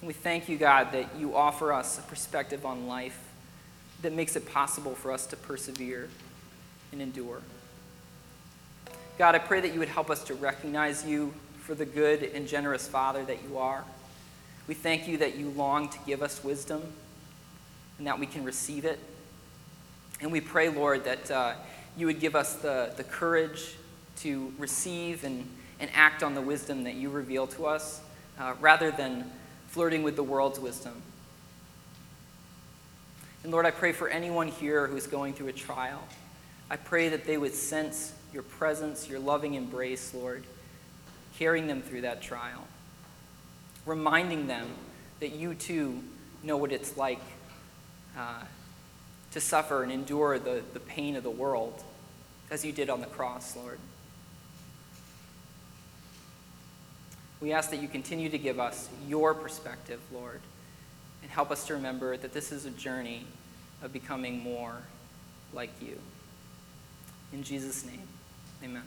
And 0.00 0.08
we 0.08 0.14
thank 0.14 0.48
you, 0.48 0.56
God, 0.56 0.92
that 0.92 1.16
you 1.18 1.36
offer 1.36 1.72
us 1.72 1.98
a 1.98 2.02
perspective 2.02 2.64
on 2.64 2.86
life 2.86 3.18
that 4.02 4.12
makes 4.12 4.34
it 4.34 4.50
possible 4.50 4.94
for 4.94 5.12
us 5.12 5.26
to 5.26 5.36
persevere 5.36 6.08
and 6.90 7.02
endure. 7.02 7.40
God, 9.18 9.34
I 9.34 9.38
pray 9.38 9.60
that 9.60 9.72
you 9.74 9.78
would 9.78 9.88
help 9.88 10.10
us 10.10 10.24
to 10.24 10.34
recognize 10.34 11.04
you 11.04 11.34
for 11.58 11.74
the 11.74 11.84
good 11.84 12.22
and 12.22 12.48
generous 12.48 12.88
Father 12.88 13.22
that 13.26 13.44
you 13.48 13.58
are. 13.58 13.84
We 14.66 14.74
thank 14.74 15.06
you 15.06 15.18
that 15.18 15.36
you 15.36 15.50
long 15.50 15.88
to 15.90 15.98
give 16.06 16.22
us 16.22 16.42
wisdom 16.42 16.82
and 17.98 18.06
that 18.06 18.18
we 18.18 18.26
can 18.26 18.44
receive 18.44 18.84
it. 18.84 18.98
And 20.22 20.32
we 20.32 20.40
pray, 20.40 20.68
Lord, 20.70 21.04
that 21.04 21.30
uh, 21.30 21.54
you 21.96 22.06
would 22.06 22.20
give 22.20 22.34
us 22.34 22.54
the, 22.54 22.92
the 22.96 23.04
courage 23.04 23.74
to 24.22 24.52
receive 24.58 25.24
and, 25.24 25.48
and 25.78 25.90
act 25.94 26.22
on 26.22 26.34
the 26.34 26.40
wisdom 26.40 26.84
that 26.84 26.94
you 26.94 27.10
reveal 27.10 27.46
to 27.48 27.66
us 27.66 28.00
uh, 28.38 28.54
rather 28.60 28.90
than 28.90 29.30
flirting 29.68 30.02
with 30.02 30.16
the 30.16 30.22
world's 30.22 30.58
wisdom. 30.58 31.02
And 33.42 33.52
Lord, 33.52 33.64
I 33.64 33.70
pray 33.70 33.92
for 33.92 34.08
anyone 34.08 34.48
here 34.48 34.86
who's 34.86 35.06
going 35.06 35.32
through 35.34 35.48
a 35.48 35.52
trial. 35.52 36.02
I 36.68 36.76
pray 36.76 37.08
that 37.08 37.24
they 37.24 37.38
would 37.38 37.54
sense 37.54 38.12
your 38.32 38.42
presence, 38.42 39.08
your 39.08 39.18
loving 39.18 39.54
embrace, 39.54 40.12
Lord, 40.14 40.44
carrying 41.38 41.66
them 41.66 41.80
through 41.80 42.02
that 42.02 42.22
trial, 42.22 42.66
reminding 43.86 44.46
them 44.46 44.68
that 45.20 45.32
you 45.32 45.54
too 45.54 46.02
know 46.42 46.56
what 46.56 46.72
it's 46.72 46.96
like 46.96 47.20
uh, 48.16 48.42
to 49.32 49.40
suffer 49.40 49.82
and 49.82 49.90
endure 49.90 50.38
the, 50.38 50.62
the 50.74 50.80
pain 50.80 51.16
of 51.16 51.22
the 51.22 51.30
world 51.30 51.82
as 52.50 52.64
you 52.64 52.72
did 52.72 52.90
on 52.90 53.00
the 53.00 53.06
cross, 53.06 53.56
Lord. 53.56 53.78
We 57.40 57.52
ask 57.52 57.70
that 57.70 57.80
you 57.80 57.88
continue 57.88 58.28
to 58.28 58.38
give 58.38 58.60
us 58.60 58.88
your 59.08 59.32
perspective, 59.32 60.00
Lord, 60.12 60.40
and 61.22 61.30
help 61.30 61.50
us 61.50 61.66
to 61.66 61.74
remember 61.74 62.16
that 62.16 62.32
this 62.32 62.52
is 62.52 62.66
a 62.66 62.70
journey 62.70 63.24
of 63.82 63.92
becoming 63.92 64.40
more 64.40 64.76
like 65.54 65.70
you. 65.80 65.98
In 67.32 67.42
Jesus' 67.42 67.84
name, 67.86 68.02
amen. 68.62 68.82